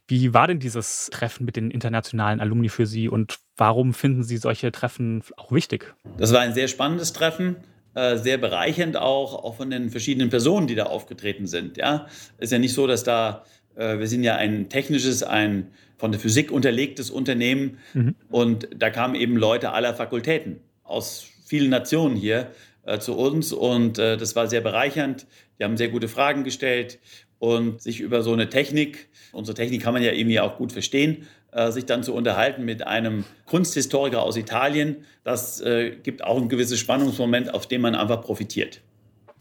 Wie 0.07 0.35
war 0.35 0.47
denn 0.47 0.59
dieses 0.59 1.09
Treffen 1.13 1.45
mit 1.45 1.57
den 1.57 1.71
internationalen 1.71 2.41
Alumni 2.41 2.69
für 2.69 2.87
Sie 2.87 3.09
und 3.09 3.39
warum 3.57 3.95
finden 3.95 4.23
Sie 4.23 4.37
solche 4.37 4.73
Treffen 4.73 5.23
auch 5.37 5.53
wichtig? 5.53 5.95
Das 6.19 6.33
war 6.33 6.41
ein 6.41 6.55
sehr 6.55 6.69
spannendes 6.69 7.13
Treffen 7.13 7.57
äh, 7.95 8.17
sehr 8.17 8.39
bereichernd 8.39 8.97
auch, 8.97 9.35
auch 9.45 9.57
von 9.57 9.69
den 9.69 9.91
verschiedenen 9.91 10.31
Personen, 10.31 10.67
die 10.67 10.75
da 10.75 10.85
aufgetreten 10.85 11.47
sind. 11.47 11.77
Ja, 11.77 12.07
ist 12.39 12.51
ja 12.51 12.59
nicht 12.59 12.73
so, 12.73 12.87
dass 12.87 13.05
da 13.05 13.45
äh, 13.77 13.99
wir 13.99 14.07
sind 14.07 14.25
ja 14.25 14.37
ein 14.37 14.69
technisches, 14.69 15.23
ein 15.23 15.69
von 15.99 16.11
der 16.11 16.21
Physik 16.21 16.51
unterlegtes 16.51 17.11
Unternehmen 17.11 17.79
mhm. 17.95 18.15
und 18.31 18.69
da 18.77 18.91
kamen 18.91 19.15
eben 19.15 19.37
Leute 19.37 19.73
aller 19.73 19.95
Fakultäten 19.95 20.61
aus 20.83 21.27
vielen 21.45 21.71
Nationen 21.71 22.17
hier 22.17 22.51
äh, 22.85 22.99
zu 22.99 23.17
uns 23.17 23.53
und 23.53 23.99
äh, 23.99 24.17
das 24.17 24.37
war 24.37 24.47
sehr 24.47 24.61
bereichernd. 24.61 25.27
Die 25.59 25.65
haben 25.65 25.77
sehr 25.77 25.89
gute 25.89 26.09
Fragen 26.09 26.45
gestellt 26.45 26.99
und 27.39 27.83
sich 27.83 28.01
über 28.01 28.23
so 28.23 28.33
eine 28.33 28.49
Technik, 28.49 29.09
unsere 29.33 29.55
Technik 29.55 29.83
kann 29.83 29.95
man 29.95 30.03
ja 30.03 30.13
irgendwie 30.13 30.41
auch 30.41 30.57
gut 30.57 30.73
verstehen, 30.73 31.27
äh, 31.53 31.71
sich 31.71 31.87
dann 31.87 32.03
zu 32.03 32.15
unterhalten 32.15 32.65
mit 32.65 32.87
einem 32.87 33.25
Kunsthistoriker 33.47 34.23
aus 34.23 34.37
Italien, 34.37 35.05
das 35.25 35.61
äh, 35.61 35.91
gibt 36.03 36.25
auch 36.25 36.41
ein 36.41 36.49
gewisses 36.49 36.79
Spannungsmoment, 36.79 37.53
auf 37.53 37.67
dem 37.67 37.83
man 37.83 37.95
einfach 37.95 38.23
profitiert. 38.23 38.81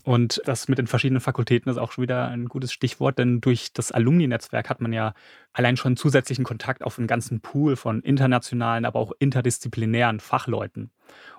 Und 0.03 0.41
das 0.45 0.67
mit 0.67 0.79
den 0.79 0.87
verschiedenen 0.87 1.21
Fakultäten 1.21 1.69
ist 1.69 1.77
auch 1.77 1.91
schon 1.91 2.01
wieder 2.01 2.27
ein 2.27 2.45
gutes 2.45 2.73
Stichwort, 2.73 3.19
denn 3.19 3.39
durch 3.39 3.71
das 3.73 3.91
Alumni-Netzwerk 3.91 4.69
hat 4.69 4.81
man 4.81 4.93
ja 4.93 5.13
allein 5.53 5.77
schon 5.77 5.95
zusätzlichen 5.95 6.43
Kontakt 6.43 6.83
auf 6.83 6.97
einen 6.97 7.07
ganzen 7.07 7.41
Pool 7.41 7.75
von 7.75 8.01
internationalen, 8.01 8.85
aber 8.85 8.99
auch 8.99 9.11
interdisziplinären 9.19 10.19
Fachleuten. 10.19 10.91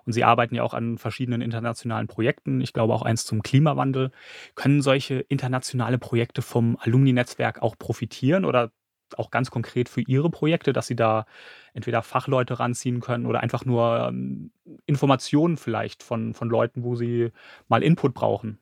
Und 0.04 0.12
Sie 0.12 0.22
arbeiten 0.22 0.54
ja 0.54 0.62
auch 0.62 0.74
an 0.74 0.98
verschiedenen 0.98 1.40
internationalen 1.40 2.06
Projekten, 2.06 2.60
ich 2.60 2.72
glaube 2.72 2.94
auch 2.94 3.02
eins 3.02 3.24
zum 3.24 3.42
Klimawandel. 3.42 4.12
Können 4.54 4.82
solche 4.82 5.20
internationale 5.20 5.98
Projekte 5.98 6.42
vom 6.42 6.76
Alumni-Netzwerk 6.80 7.62
auch 7.62 7.76
profitieren 7.78 8.44
oder 8.44 8.70
auch 9.18 9.30
ganz 9.30 9.50
konkret 9.50 9.88
für 9.88 10.00
Ihre 10.00 10.30
Projekte, 10.30 10.72
dass 10.72 10.86
Sie 10.86 10.96
da 10.96 11.26
entweder 11.74 12.02
Fachleute 12.02 12.58
ranziehen 12.58 13.00
können 13.00 13.26
oder 13.26 13.40
einfach 13.40 13.64
nur 13.64 14.08
ähm, 14.08 14.50
Informationen 14.86 15.56
vielleicht 15.56 16.02
von, 16.02 16.34
von 16.34 16.48
Leuten, 16.48 16.84
wo 16.84 16.96
Sie 16.96 17.30
mal 17.68 17.82
Input 17.82 18.14
brauchen? 18.14 18.58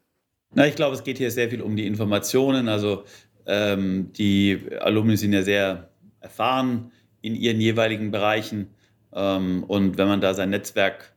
Na, 0.54 0.66
ich 0.66 0.74
glaube, 0.74 0.94
es 0.94 1.04
geht 1.04 1.18
hier 1.18 1.30
sehr 1.30 1.50
viel 1.50 1.62
um 1.62 1.76
die 1.76 1.86
Informationen. 1.86 2.68
Also 2.68 3.04
ähm, 3.46 4.12
die 4.12 4.60
Alumni 4.80 5.16
sind 5.16 5.32
ja 5.32 5.42
sehr 5.42 5.90
erfahren 6.20 6.92
in 7.22 7.34
ihren 7.34 7.60
jeweiligen 7.60 8.10
Bereichen. 8.10 8.68
Ähm, 9.12 9.64
und 9.64 9.98
wenn 9.98 10.08
man 10.08 10.20
da 10.20 10.34
sein 10.34 10.50
Netzwerk 10.50 11.14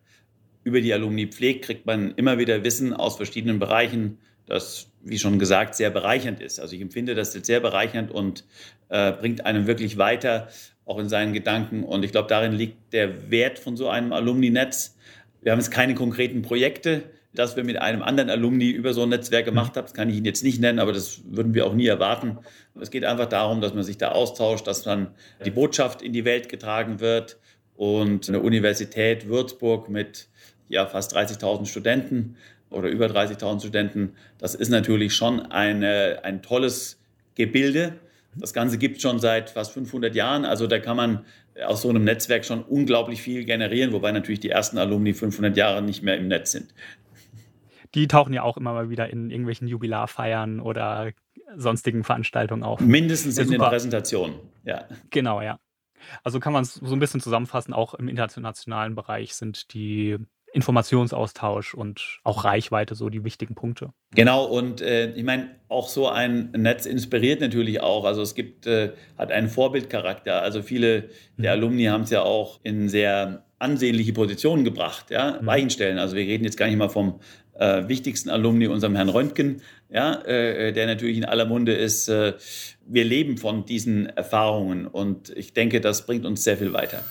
über 0.63 0.81
die 0.81 0.93
Alumni 0.93 1.27
pflegt, 1.27 1.65
kriegt 1.65 1.85
man 1.85 2.11
immer 2.15 2.37
wieder 2.37 2.63
Wissen 2.63 2.93
aus 2.93 3.17
verschiedenen 3.17 3.59
Bereichen, 3.59 4.19
das, 4.45 4.91
wie 5.03 5.19
schon 5.19 5.37
gesagt, 5.37 5.75
sehr 5.75 5.89
bereichernd 5.89 6.41
ist. 6.41 6.59
Also 6.59 6.75
ich 6.75 6.81
empfinde 6.81 7.15
das 7.15 7.33
jetzt 7.33 7.47
sehr 7.47 7.59
bereichernd 7.59 8.11
und 8.11 8.45
äh, 8.89 9.11
bringt 9.11 9.45
einem 9.45 9.67
wirklich 9.67 9.97
weiter, 9.97 10.47
auch 10.85 10.97
in 10.99 11.09
seinen 11.09 11.33
Gedanken. 11.33 11.83
Und 11.83 12.03
ich 12.03 12.11
glaube, 12.11 12.27
darin 12.29 12.53
liegt 12.53 12.93
der 12.93 13.29
Wert 13.31 13.59
von 13.59 13.77
so 13.77 13.89
einem 13.89 14.13
Alumni-Netz. 14.13 14.97
Wir 15.41 15.51
haben 15.51 15.59
jetzt 15.59 15.71
keine 15.71 15.95
konkreten 15.95 16.41
Projekte, 16.41 17.03
dass 17.33 17.55
wir 17.55 17.63
mit 17.63 17.77
einem 17.77 18.01
anderen 18.01 18.29
Alumni 18.29 18.69
über 18.69 18.93
so 18.93 19.03
ein 19.03 19.09
Netzwerk 19.09 19.45
gemacht 19.45 19.75
haben. 19.75 19.85
Das 19.85 19.93
kann 19.93 20.09
ich 20.09 20.17
Ihnen 20.17 20.25
jetzt 20.25 20.43
nicht 20.43 20.61
nennen, 20.61 20.79
aber 20.79 20.93
das 20.93 21.21
würden 21.25 21.53
wir 21.53 21.65
auch 21.65 21.73
nie 21.73 21.87
erwarten. 21.87 22.37
Es 22.79 22.91
geht 22.91 23.05
einfach 23.05 23.27
darum, 23.27 23.59
dass 23.59 23.73
man 23.73 23.83
sich 23.83 23.97
da 23.97 24.09
austauscht, 24.09 24.67
dass 24.67 24.83
dann 24.83 25.07
die 25.43 25.51
Botschaft 25.51 26.01
in 26.01 26.13
die 26.13 26.25
Welt 26.25 26.47
getragen 26.47 26.99
wird 26.99 27.37
und 27.75 28.29
eine 28.29 28.39
Universität 28.39 29.27
Würzburg 29.27 29.89
mit 29.89 30.27
ja, 30.69 30.85
fast 30.85 31.15
30.000 31.15 31.65
Studenten 31.65 32.35
oder 32.73 32.89
über 32.89 33.07
30.000 33.07 33.59
Studenten, 33.59 34.13
das 34.37 34.55
ist 34.55 34.69
natürlich 34.69 35.15
schon 35.15 35.41
eine, 35.51 36.19
ein 36.23 36.41
tolles 36.41 36.99
Gebilde. 37.35 37.93
Das 38.35 38.53
Ganze 38.53 38.77
gibt 38.77 38.97
es 38.97 39.01
schon 39.01 39.19
seit 39.19 39.51
fast 39.51 39.71
500 39.73 40.15
Jahren. 40.15 40.45
Also 40.45 40.67
da 40.67 40.79
kann 40.79 40.97
man 40.97 41.25
aus 41.65 41.83
so 41.83 41.89
einem 41.89 42.03
Netzwerk 42.03 42.45
schon 42.45 42.63
unglaublich 42.63 43.21
viel 43.21 43.45
generieren, 43.45 43.93
wobei 43.93 44.11
natürlich 44.11 44.39
die 44.39 44.49
ersten 44.49 44.77
Alumni 44.77 45.13
500 45.13 45.55
Jahre 45.55 45.81
nicht 45.81 46.03
mehr 46.03 46.17
im 46.17 46.27
Netz 46.27 46.51
sind. 46.51 46.73
Die 47.93 48.07
tauchen 48.07 48.33
ja 48.33 48.41
auch 48.41 48.57
immer 48.57 48.73
mal 48.73 48.89
wieder 48.89 49.09
in 49.09 49.29
irgendwelchen 49.29 49.67
Jubilarfeiern 49.67 50.59
oder 50.59 51.11
sonstigen 51.55 52.03
Veranstaltungen 52.03 52.63
auf. 52.63 52.79
Mindestens 52.79 53.37
ja, 53.37 53.43
in 53.43 53.51
den 53.51 53.61
Präsentationen, 53.61 54.35
ja. 54.63 54.85
Genau, 55.11 55.41
ja. 55.41 55.59
Also 56.23 56.39
kann 56.39 56.53
man 56.53 56.63
es 56.63 56.73
so 56.73 56.93
ein 56.93 56.99
bisschen 56.99 57.21
zusammenfassen, 57.21 57.73
auch 57.73 57.93
im 57.93 58.07
internationalen 58.07 58.95
Bereich 58.95 59.35
sind 59.35 59.73
die 59.73 60.17
Informationsaustausch 60.53 61.73
und 61.73 62.19
auch 62.23 62.45
Reichweite 62.45 62.95
so 62.95 63.09
die 63.09 63.23
wichtigen 63.23 63.55
Punkte. 63.55 63.89
Genau, 64.15 64.45
und 64.45 64.81
äh, 64.81 65.11
ich 65.11 65.23
meine, 65.23 65.49
auch 65.67 65.89
so 65.89 66.07
ein 66.07 66.51
Netz 66.51 66.85
inspiriert 66.85 67.41
natürlich 67.41 67.81
auch. 67.81 68.05
Also 68.05 68.21
es 68.21 68.35
gibt, 68.35 68.67
äh, 68.67 68.91
hat 69.17 69.31
einen 69.31 69.49
Vorbildcharakter. 69.49 70.41
Also 70.41 70.61
viele 70.61 71.09
der 71.37 71.55
mhm. 71.55 71.63
Alumni 71.63 71.83
haben 71.85 72.03
es 72.03 72.11
ja 72.11 72.21
auch 72.21 72.59
in 72.63 72.87
sehr 72.87 73.43
ansehnliche 73.57 74.13
Positionen 74.13 74.63
gebracht, 74.63 75.09
ja, 75.09 75.39
mhm. 75.41 75.45
Weichenstellen. 75.45 75.97
Also 75.97 76.15
wir 76.15 76.23
reden 76.23 76.43
jetzt 76.43 76.57
gar 76.57 76.67
nicht 76.67 76.77
mal 76.77 76.89
vom 76.89 77.19
äh, 77.53 77.87
wichtigsten 77.87 78.29
Alumni, 78.29 78.67
unserem 78.67 78.95
Herrn 78.95 79.09
Röntgen, 79.09 79.61
ja, 79.89 80.21
äh, 80.21 80.71
der 80.73 80.85
natürlich 80.85 81.17
in 81.17 81.25
aller 81.25 81.45
Munde 81.45 81.73
ist. 81.73 82.09
Äh, 82.09 82.33
wir 82.85 83.05
leben 83.05 83.37
von 83.37 83.65
diesen 83.65 84.05
Erfahrungen 84.07 84.85
und 84.85 85.29
ich 85.35 85.53
denke, 85.53 85.81
das 85.81 86.05
bringt 86.05 86.25
uns 86.25 86.43
sehr 86.43 86.57
viel 86.57 86.73
weiter. 86.73 87.03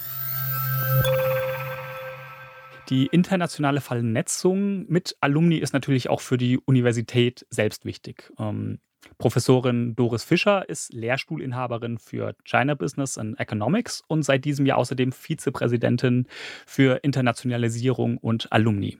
Die 2.92 3.06
internationale 3.06 3.80
Vernetzung 3.80 4.84
mit 4.86 5.16
Alumni 5.22 5.56
ist 5.56 5.72
natürlich 5.72 6.10
auch 6.10 6.20
für 6.20 6.36
die 6.36 6.58
Universität 6.58 7.46
selbst 7.48 7.86
wichtig. 7.86 8.30
Ähm, 8.38 8.80
Professorin 9.16 9.96
Doris 9.96 10.24
Fischer 10.24 10.68
ist 10.68 10.92
Lehrstuhlinhaberin 10.92 11.96
für 11.96 12.36
China 12.44 12.74
Business 12.74 13.16
and 13.16 13.40
Economics 13.40 14.02
und 14.08 14.24
seit 14.24 14.44
diesem 14.44 14.66
Jahr 14.66 14.76
außerdem 14.76 15.10
Vizepräsidentin 15.10 16.26
für 16.66 17.02
Internationalisierung 17.02 18.18
und 18.18 18.52
Alumni. 18.52 18.98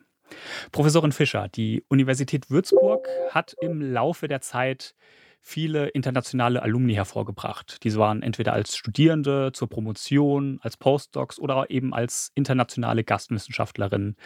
Professorin 0.72 1.12
Fischer, 1.12 1.48
die 1.48 1.84
Universität 1.88 2.48
Würzburg 2.48 3.06
hat 3.28 3.54
im 3.60 3.82
Laufe 3.82 4.26
der 4.26 4.40
Zeit 4.40 4.94
viele 5.42 5.88
internationale 5.88 6.62
Alumni 6.62 6.94
hervorgebracht. 6.94 7.82
Diese 7.82 7.98
waren 7.98 8.22
entweder 8.22 8.52
als 8.52 8.76
Studierende 8.76 9.50
zur 9.52 9.68
Promotion, 9.68 10.60
als 10.62 10.76
Postdocs 10.76 11.38
oder 11.38 11.68
eben 11.68 11.92
als 11.92 12.30
internationale 12.34 13.04
Gastwissenschaftlerin 13.04 14.16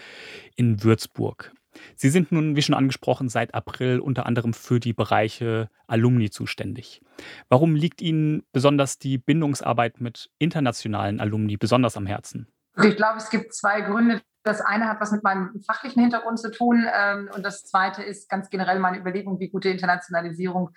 in 0.55 0.85
Würzburg. 0.85 1.53
Sie 1.95 2.11
sind 2.11 2.33
nun, 2.33 2.57
wie 2.57 2.63
schon 2.63 2.75
angesprochen, 2.75 3.29
seit 3.29 3.55
April 3.55 3.99
unter 3.99 4.27
anderem 4.27 4.55
für 4.55 4.79
die 4.79 4.93
Bereiche 4.93 5.69
Alumni 5.87 6.31
zuständig. 6.31 7.03
Warum 7.49 7.75
liegt 7.75 8.01
Ihnen 8.01 8.45
besonders 8.53 8.99
die 8.99 9.19
Bindungsarbeit 9.19 10.01
mit 10.01 10.31
internationalen 10.39 11.21
Alumni 11.21 11.57
besonders 11.57 11.97
am 11.97 12.07
Herzen? 12.07 12.47
Ich 12.83 12.97
glaube, 12.97 13.19
es 13.19 13.31
gibt 13.31 13.55
zwei 13.55 13.81
Gründe. 13.81 14.21
Das 14.43 14.61
eine 14.61 14.87
hat 14.87 15.01
was 15.01 15.13
mit 15.13 15.25
meinem 15.25 15.61
fachlichen 15.67 16.01
Hintergrund 16.01 16.39
zu 16.39 16.51
tun 16.51 16.87
ähm, 16.95 17.29
und 17.35 17.45
das 17.45 17.65
zweite 17.65 18.03
ist 18.03 18.29
ganz 18.29 18.49
generell 18.49 18.79
meine 18.79 18.99
Überlegung, 18.99 19.41
wie 19.41 19.49
gute 19.49 19.71
Internationalisierung 19.71 20.71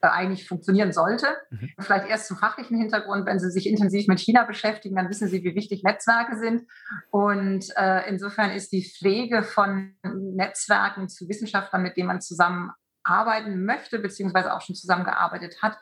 eigentlich 0.00 0.46
funktionieren 0.46 0.92
sollte. 0.92 1.26
Mhm. 1.50 1.70
Vielleicht 1.78 2.08
erst 2.08 2.28
zum 2.28 2.36
fachlichen 2.36 2.78
Hintergrund, 2.78 3.26
wenn 3.26 3.38
Sie 3.38 3.50
sich 3.50 3.68
intensiv 3.68 4.06
mit 4.08 4.20
China 4.20 4.44
beschäftigen, 4.44 4.96
dann 4.96 5.08
wissen 5.08 5.28
Sie, 5.28 5.42
wie 5.44 5.54
wichtig 5.54 5.82
Netzwerke 5.82 6.38
sind. 6.38 6.62
Und 7.10 7.66
äh, 7.76 8.08
insofern 8.08 8.50
ist 8.50 8.72
die 8.72 8.84
Pflege 8.84 9.42
von 9.42 9.94
Netzwerken 10.02 11.08
zu 11.08 11.28
Wissenschaftlern, 11.28 11.82
mit 11.82 11.96
denen 11.96 12.08
man 12.08 12.20
zusammenarbeiten 12.20 13.64
möchte, 13.64 13.98
beziehungsweise 13.98 14.54
auch 14.54 14.60
schon 14.60 14.74
zusammengearbeitet 14.74 15.56
hat, 15.62 15.78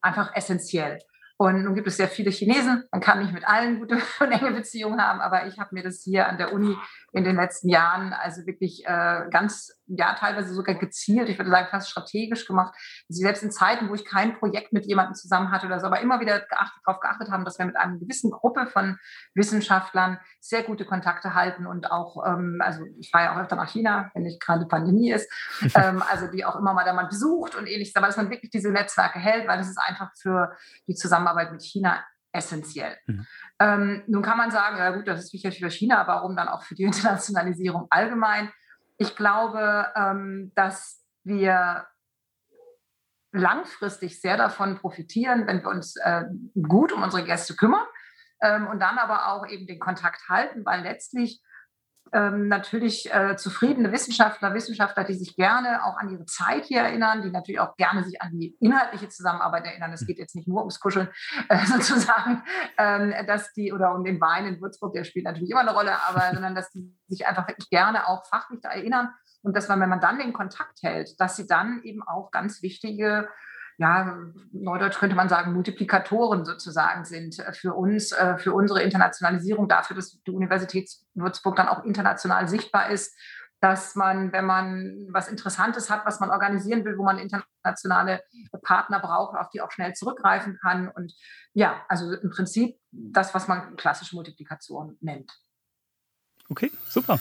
einfach 0.00 0.34
essentiell. 0.34 0.98
Und 1.40 1.64
nun 1.64 1.74
gibt 1.74 1.86
es 1.86 1.96
sehr 1.96 2.08
viele 2.08 2.30
Chinesen. 2.30 2.84
Man 2.92 3.00
kann 3.00 3.18
nicht 3.18 3.32
mit 3.32 3.48
allen 3.48 3.78
gute 3.78 3.94
und 4.20 4.30
enge 4.30 4.52
Beziehungen 4.52 5.00
haben, 5.00 5.22
aber 5.22 5.46
ich 5.46 5.58
habe 5.58 5.70
mir 5.74 5.82
das 5.82 6.02
hier 6.02 6.28
an 6.28 6.36
der 6.36 6.52
Uni 6.52 6.76
in 7.12 7.24
den 7.24 7.36
letzten 7.36 7.70
Jahren 7.70 8.12
also 8.12 8.44
wirklich 8.44 8.84
äh, 8.84 9.22
ganz, 9.30 9.79
ja, 9.96 10.14
teilweise 10.14 10.54
sogar 10.54 10.74
gezielt, 10.74 11.28
ich 11.28 11.38
würde 11.38 11.50
sagen 11.50 11.68
fast 11.70 11.90
strategisch 11.90 12.46
gemacht. 12.46 12.74
Sie 13.08 13.22
selbst 13.22 13.42
in 13.42 13.50
Zeiten, 13.50 13.88
wo 13.88 13.94
ich 13.94 14.04
kein 14.04 14.38
Projekt 14.38 14.72
mit 14.72 14.86
jemandem 14.86 15.14
zusammen 15.14 15.50
hatte 15.50 15.66
oder 15.66 15.80
so, 15.80 15.86
aber 15.86 16.00
immer 16.00 16.20
wieder 16.20 16.40
geachtet, 16.40 16.82
darauf 16.84 17.00
geachtet 17.00 17.30
haben, 17.30 17.44
dass 17.44 17.58
wir 17.58 17.66
mit 17.66 17.76
einer 17.76 17.98
gewissen 17.98 18.30
Gruppe 18.30 18.66
von 18.66 18.98
Wissenschaftlern 19.34 20.18
sehr 20.40 20.62
gute 20.62 20.84
Kontakte 20.84 21.34
halten 21.34 21.66
und 21.66 21.90
auch, 21.90 22.24
ähm, 22.26 22.60
also 22.64 22.84
ich 22.98 23.10
fahre 23.10 23.24
ja 23.24 23.34
auch 23.34 23.40
öfter 23.40 23.56
nach 23.56 23.68
China, 23.68 24.10
wenn 24.14 24.22
nicht 24.22 24.40
gerade 24.40 24.66
Pandemie 24.66 25.10
ist, 25.10 25.30
ähm, 25.74 26.02
also 26.10 26.26
die 26.28 26.44
auch 26.44 26.56
immer 26.56 26.72
mal 26.72 26.84
da 26.84 26.92
mal 26.92 27.06
besucht 27.06 27.54
und 27.56 27.66
ähnliches, 27.66 27.96
aber 27.96 28.06
dass 28.06 28.16
man 28.16 28.30
wirklich 28.30 28.50
diese 28.50 28.70
Netzwerke 28.70 29.18
hält, 29.18 29.48
weil 29.48 29.58
das 29.58 29.68
ist 29.68 29.78
einfach 29.78 30.10
für 30.16 30.56
die 30.86 30.94
Zusammenarbeit 30.94 31.52
mit 31.52 31.62
China 31.62 32.04
essentiell. 32.32 32.96
Mhm. 33.06 33.26
Ähm, 33.58 34.02
nun 34.06 34.22
kann 34.22 34.38
man 34.38 34.50
sagen, 34.50 34.78
ja 34.78 34.90
gut, 34.90 35.08
das 35.08 35.24
ist 35.24 35.32
wichtig 35.32 35.58
für 35.58 35.70
China, 35.70 35.98
aber 35.98 36.14
warum 36.14 36.36
dann 36.36 36.48
auch 36.48 36.62
für 36.62 36.74
die 36.74 36.84
Internationalisierung 36.84 37.86
allgemein? 37.90 38.50
Ich 39.00 39.16
glaube, 39.16 39.86
ähm, 39.96 40.52
dass 40.54 41.02
wir 41.24 41.86
langfristig 43.32 44.20
sehr 44.20 44.36
davon 44.36 44.76
profitieren, 44.76 45.46
wenn 45.46 45.62
wir 45.62 45.70
uns 45.70 45.96
äh, 45.96 46.24
gut 46.68 46.92
um 46.92 47.02
unsere 47.02 47.24
Gäste 47.24 47.56
kümmern 47.56 47.86
ähm, 48.42 48.66
und 48.66 48.78
dann 48.78 48.98
aber 48.98 49.28
auch 49.28 49.46
eben 49.46 49.66
den 49.66 49.78
Kontakt 49.78 50.28
halten, 50.28 50.66
weil 50.66 50.82
letztlich 50.82 51.42
ähm, 52.12 52.48
natürlich 52.48 53.12
äh, 53.12 53.36
zufriedene 53.36 53.92
Wissenschaftler, 53.92 54.54
Wissenschaftler, 54.54 55.04
die 55.04 55.14
sich 55.14 55.36
gerne 55.36 55.84
auch 55.84 55.96
an 55.96 56.10
ihre 56.10 56.26
Zeit 56.26 56.64
hier 56.64 56.80
erinnern, 56.80 57.22
die 57.22 57.30
natürlich 57.30 57.60
auch 57.60 57.76
gerne 57.76 58.04
sich 58.04 58.20
an 58.20 58.32
die 58.32 58.56
inhaltliche 58.60 59.08
Zusammenarbeit 59.08 59.66
erinnern. 59.66 59.92
Es 59.92 60.06
geht 60.06 60.18
jetzt 60.18 60.34
nicht 60.34 60.48
nur 60.48 60.58
ums 60.58 60.80
Kuscheln 60.80 61.08
äh, 61.48 61.58
sozusagen, 61.66 62.42
ähm, 62.78 63.14
dass 63.26 63.52
die 63.52 63.72
oder 63.72 63.94
um 63.94 64.04
den 64.04 64.20
Wein 64.20 64.46
in 64.46 64.60
Würzburg, 64.60 64.92
der 64.92 65.04
spielt 65.04 65.24
natürlich 65.24 65.50
immer 65.50 65.60
eine 65.60 65.74
Rolle, 65.74 65.92
aber 66.08 66.30
sondern 66.32 66.54
dass 66.54 66.70
die 66.70 66.96
sich 67.08 67.26
einfach 67.26 67.46
wirklich 67.48 67.70
gerne 67.70 68.08
auch 68.08 68.26
fachlich 68.26 68.60
da 68.60 68.70
erinnern 68.70 69.10
und 69.42 69.56
dass 69.56 69.68
man, 69.68 69.80
wenn 69.80 69.88
man 69.88 70.00
dann 70.00 70.18
den 70.18 70.32
Kontakt 70.32 70.82
hält, 70.82 71.20
dass 71.20 71.36
sie 71.36 71.46
dann 71.46 71.82
eben 71.82 72.02
auch 72.02 72.30
ganz 72.30 72.62
wichtige 72.62 73.28
ja, 73.80 74.14
neudeutsch 74.52 74.98
könnte 74.98 75.16
man 75.16 75.30
sagen, 75.30 75.54
Multiplikatoren 75.54 76.44
sozusagen 76.44 77.06
sind 77.06 77.38
äh, 77.38 77.54
für 77.54 77.72
uns, 77.72 78.12
äh, 78.12 78.36
für 78.36 78.52
unsere 78.52 78.82
Internationalisierung, 78.82 79.68
dafür, 79.68 79.96
dass 79.96 80.20
die 80.20 80.30
Universität 80.30 80.90
Würzburg 81.14 81.56
dann 81.56 81.68
auch 81.68 81.82
international 81.84 82.46
sichtbar 82.46 82.90
ist, 82.90 83.16
dass 83.60 83.94
man, 83.94 84.32
wenn 84.34 84.44
man 84.44 85.08
was 85.10 85.28
Interessantes 85.28 85.88
hat, 85.88 86.04
was 86.04 86.20
man 86.20 86.30
organisieren 86.30 86.84
will, 86.84 86.98
wo 86.98 87.04
man 87.04 87.18
internationale 87.18 88.22
Partner 88.62 89.00
braucht, 89.00 89.36
auf 89.38 89.48
die 89.48 89.62
auch 89.62 89.70
schnell 89.70 89.94
zurückgreifen 89.94 90.58
kann. 90.60 90.88
Und 90.88 91.14
ja, 91.54 91.82
also 91.88 92.12
im 92.12 92.30
Prinzip 92.30 92.78
das, 92.90 93.34
was 93.34 93.48
man 93.48 93.76
klassische 93.76 94.14
Multiplikation 94.14 94.98
nennt. 95.00 95.32
Okay, 96.50 96.70
super. 96.88 97.18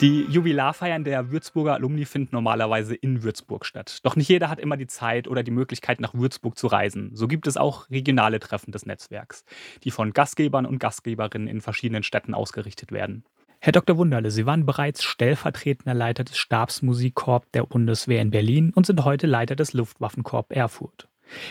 Die 0.00 0.24
Jubilarfeiern 0.30 1.04
der 1.04 1.30
Würzburger 1.30 1.74
Alumni 1.74 2.06
finden 2.06 2.34
normalerweise 2.34 2.94
in 2.94 3.22
Würzburg 3.22 3.66
statt. 3.66 3.98
Doch 4.02 4.16
nicht 4.16 4.30
jeder 4.30 4.48
hat 4.48 4.58
immer 4.58 4.78
die 4.78 4.86
Zeit 4.86 5.28
oder 5.28 5.42
die 5.42 5.50
Möglichkeit, 5.50 6.00
nach 6.00 6.14
Würzburg 6.14 6.56
zu 6.56 6.68
reisen. 6.68 7.10
So 7.12 7.28
gibt 7.28 7.46
es 7.46 7.58
auch 7.58 7.90
regionale 7.90 8.40
Treffen 8.40 8.72
des 8.72 8.86
Netzwerks, 8.86 9.44
die 9.84 9.90
von 9.90 10.14
Gastgebern 10.14 10.64
und 10.64 10.78
Gastgeberinnen 10.78 11.48
in 11.48 11.60
verschiedenen 11.60 12.02
Städten 12.02 12.32
ausgerichtet 12.32 12.92
werden. 12.92 13.24
Herr 13.58 13.72
Dr. 13.72 13.98
Wunderle, 13.98 14.30
Sie 14.30 14.46
waren 14.46 14.64
bereits 14.64 15.04
stellvertretender 15.04 15.92
Leiter 15.92 16.24
des 16.24 16.38
Stabsmusikkorps 16.38 17.50
der 17.52 17.64
Bundeswehr 17.64 18.22
in 18.22 18.30
Berlin 18.30 18.72
und 18.74 18.86
sind 18.86 19.04
heute 19.04 19.26
Leiter 19.26 19.54
des 19.54 19.74
Luftwaffenkorps 19.74 20.50
Erfurt. 20.50 21.08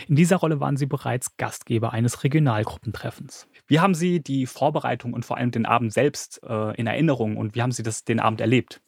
In 0.08 0.16
dieser 0.16 0.36
Rolle 0.36 0.58
waren 0.58 0.76
Sie 0.76 0.86
bereits 0.86 1.36
Gastgeber 1.36 1.92
eines 1.92 2.24
Regionalgruppentreffens. 2.24 3.46
Wie 3.70 3.78
haben 3.78 3.94
Sie 3.94 4.18
die 4.18 4.46
Vorbereitung 4.46 5.12
und 5.12 5.24
vor 5.24 5.36
allem 5.36 5.52
den 5.52 5.64
Abend 5.64 5.92
selbst 5.92 6.40
äh, 6.42 6.74
in 6.76 6.88
Erinnerung 6.88 7.36
und 7.36 7.54
wie 7.54 7.62
haben 7.62 7.70
Sie 7.70 7.84
das, 7.84 8.02
den 8.02 8.18
Abend 8.18 8.40
erlebt? 8.40 8.82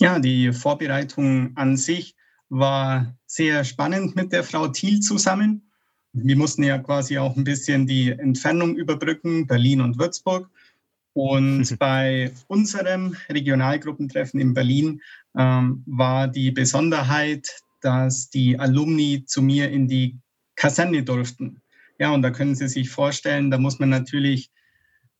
Ja, 0.00 0.18
die 0.18 0.54
Vorbereitung 0.54 1.54
an 1.54 1.76
sich 1.76 2.16
war 2.48 3.14
sehr 3.26 3.62
spannend 3.64 4.16
mit 4.16 4.32
der 4.32 4.42
Frau 4.42 4.68
Thiel 4.68 5.00
zusammen. 5.00 5.70
Wir 6.14 6.34
mussten 6.36 6.62
ja 6.62 6.78
quasi 6.78 7.18
auch 7.18 7.36
ein 7.36 7.44
bisschen 7.44 7.86
die 7.86 8.10
Entfernung 8.10 8.74
überbrücken, 8.74 9.46
Berlin 9.46 9.82
und 9.82 9.98
Würzburg. 9.98 10.48
Und 11.12 11.76
bei 11.78 12.32
unserem 12.46 13.14
Regionalgruppentreffen 13.28 14.40
in 14.40 14.54
Berlin 14.54 15.02
ähm, 15.36 15.82
war 15.84 16.26
die 16.26 16.52
Besonderheit, 16.52 17.60
dass 17.82 18.30
die 18.30 18.58
Alumni 18.58 19.24
zu 19.26 19.42
mir 19.42 19.70
in 19.70 19.88
die 19.88 20.16
Kaserne 20.56 21.02
durften. 21.02 21.61
Ja, 22.02 22.10
und 22.10 22.22
da 22.22 22.32
können 22.32 22.56
Sie 22.56 22.66
sich 22.66 22.90
vorstellen, 22.90 23.52
da 23.52 23.58
muss 23.58 23.78
man 23.78 23.88
natürlich 23.88 24.50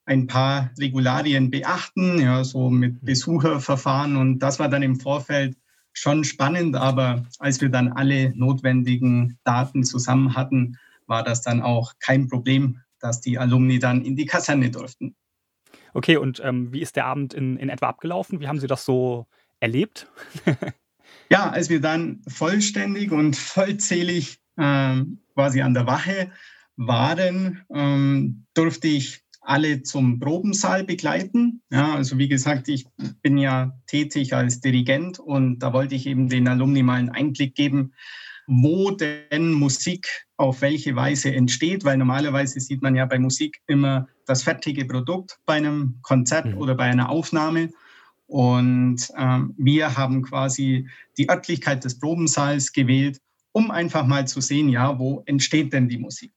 ein 0.04 0.26
paar 0.26 0.72
Regularien 0.80 1.48
beachten, 1.48 2.20
ja, 2.20 2.42
so 2.42 2.70
mit 2.70 3.04
Besucherverfahren. 3.04 4.16
Und 4.16 4.40
das 4.40 4.58
war 4.58 4.68
dann 4.68 4.82
im 4.82 4.98
Vorfeld 4.98 5.56
schon 5.92 6.24
spannend, 6.24 6.74
aber 6.74 7.24
als 7.38 7.60
wir 7.60 7.68
dann 7.68 7.92
alle 7.92 8.36
notwendigen 8.36 9.38
Daten 9.44 9.84
zusammen 9.84 10.34
hatten, 10.34 10.76
war 11.06 11.22
das 11.22 11.40
dann 11.40 11.62
auch 11.62 11.92
kein 12.00 12.26
Problem, 12.26 12.80
dass 12.98 13.20
die 13.20 13.38
Alumni 13.38 13.78
dann 13.78 14.04
in 14.04 14.16
die 14.16 14.26
Kaserne 14.26 14.68
durften. 14.68 15.14
Okay, 15.94 16.16
und 16.16 16.40
ähm, 16.44 16.72
wie 16.72 16.82
ist 16.82 16.96
der 16.96 17.06
Abend 17.06 17.32
in, 17.32 17.58
in 17.58 17.68
etwa 17.68 17.90
abgelaufen? 17.90 18.40
Wie 18.40 18.48
haben 18.48 18.58
Sie 18.58 18.66
das 18.66 18.84
so 18.84 19.28
erlebt? 19.60 20.10
ja, 21.30 21.48
als 21.48 21.70
wir 21.70 21.80
dann 21.80 22.22
vollständig 22.26 23.12
und 23.12 23.36
vollzählig 23.36 24.40
ähm, 24.58 25.20
quasi 25.34 25.62
an 25.62 25.74
der 25.74 25.86
Wache 25.86 26.32
waren, 26.76 27.62
ähm, 27.72 28.44
durfte 28.54 28.88
ich 28.88 29.22
alle 29.42 29.82
zum 29.82 30.20
Probensaal 30.20 30.84
begleiten. 30.84 31.62
Ja, 31.70 31.94
also 31.94 32.16
wie 32.18 32.28
gesagt, 32.28 32.68
ich 32.68 32.86
bin 33.22 33.38
ja 33.38 33.72
tätig 33.86 34.34
als 34.34 34.60
Dirigent 34.60 35.18
und 35.18 35.58
da 35.58 35.72
wollte 35.72 35.94
ich 35.94 36.06
eben 36.06 36.28
den 36.28 36.48
Alumni 36.48 36.82
mal 36.82 36.94
einen 36.94 37.10
Einblick 37.10 37.54
geben, 37.54 37.92
wo 38.46 38.90
denn 38.90 39.52
Musik 39.52 40.08
auf 40.36 40.62
welche 40.62 40.96
Weise 40.96 41.32
entsteht, 41.34 41.84
weil 41.84 41.96
normalerweise 41.96 42.60
sieht 42.60 42.82
man 42.82 42.94
ja 42.94 43.04
bei 43.04 43.18
Musik 43.18 43.60
immer 43.66 44.08
das 44.26 44.42
fertige 44.42 44.84
Produkt 44.84 45.38
bei 45.44 45.54
einem 45.54 45.98
Konzert 46.02 46.46
mhm. 46.46 46.58
oder 46.58 46.74
bei 46.74 46.84
einer 46.84 47.08
Aufnahme. 47.08 47.70
Und 48.26 49.08
ähm, 49.16 49.54
wir 49.58 49.96
haben 49.96 50.22
quasi 50.22 50.88
die 51.18 51.28
Örtlichkeit 51.28 51.84
des 51.84 51.98
Probensaals 51.98 52.72
gewählt, 52.72 53.20
um 53.52 53.70
einfach 53.70 54.06
mal 54.06 54.26
zu 54.26 54.40
sehen, 54.40 54.68
ja, 54.68 54.98
wo 54.98 55.22
entsteht 55.26 55.72
denn 55.72 55.88
die 55.88 55.98
Musik? 55.98 56.32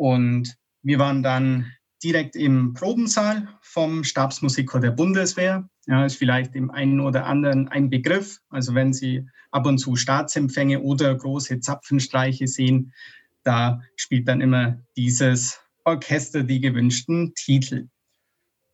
Und 0.00 0.56
wir 0.80 0.98
waren 0.98 1.22
dann 1.22 1.70
direkt 2.02 2.34
im 2.34 2.72
Probensaal 2.72 3.48
vom 3.60 4.02
Stabsmusiker 4.02 4.80
der 4.80 4.92
Bundeswehr. 4.92 5.68
Ja, 5.84 6.06
ist 6.06 6.16
vielleicht 6.16 6.54
dem 6.54 6.70
einen 6.70 7.00
oder 7.00 7.26
anderen 7.26 7.68
ein 7.68 7.90
Begriff. 7.90 8.40
Also 8.48 8.74
wenn 8.74 8.94
Sie 8.94 9.28
ab 9.50 9.66
und 9.66 9.76
zu 9.76 9.96
Staatsempfänge 9.96 10.80
oder 10.80 11.14
große 11.14 11.60
Zapfenstreiche 11.60 12.46
sehen, 12.46 12.94
da 13.42 13.82
spielt 13.94 14.26
dann 14.26 14.40
immer 14.40 14.78
dieses 14.96 15.60
Orchester 15.84 16.44
die 16.44 16.62
gewünschten 16.62 17.34
Titel. 17.34 17.88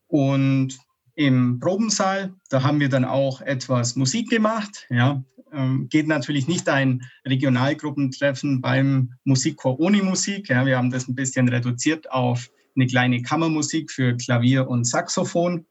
Und 0.07 0.79
im 1.16 1.59
Probensaal, 1.59 2.35
da 2.50 2.62
haben 2.62 2.79
wir 2.79 2.88
dann 2.88 3.05
auch 3.05 3.40
etwas 3.40 3.96
Musik 3.96 4.29
gemacht. 4.29 4.87
Ja, 4.90 5.24
ähm, 5.52 5.88
geht 5.88 6.07
natürlich 6.07 6.46
nicht 6.46 6.68
ein 6.68 7.02
Regionalgruppentreffen 7.26 8.61
beim 8.61 9.14
Musikchor 9.24 9.81
ohne 9.81 10.02
Musik. 10.02 10.50
Ja, 10.50 10.66
wir 10.66 10.76
haben 10.76 10.90
das 10.90 11.09
ein 11.09 11.14
bisschen 11.14 11.48
reduziert 11.48 12.11
auf 12.11 12.50
eine 12.76 12.87
kleine 12.87 13.22
Kammermusik 13.22 13.90
für 13.90 14.14
Klavier 14.16 14.68
und 14.68 14.85
Saxophon. 14.85 15.66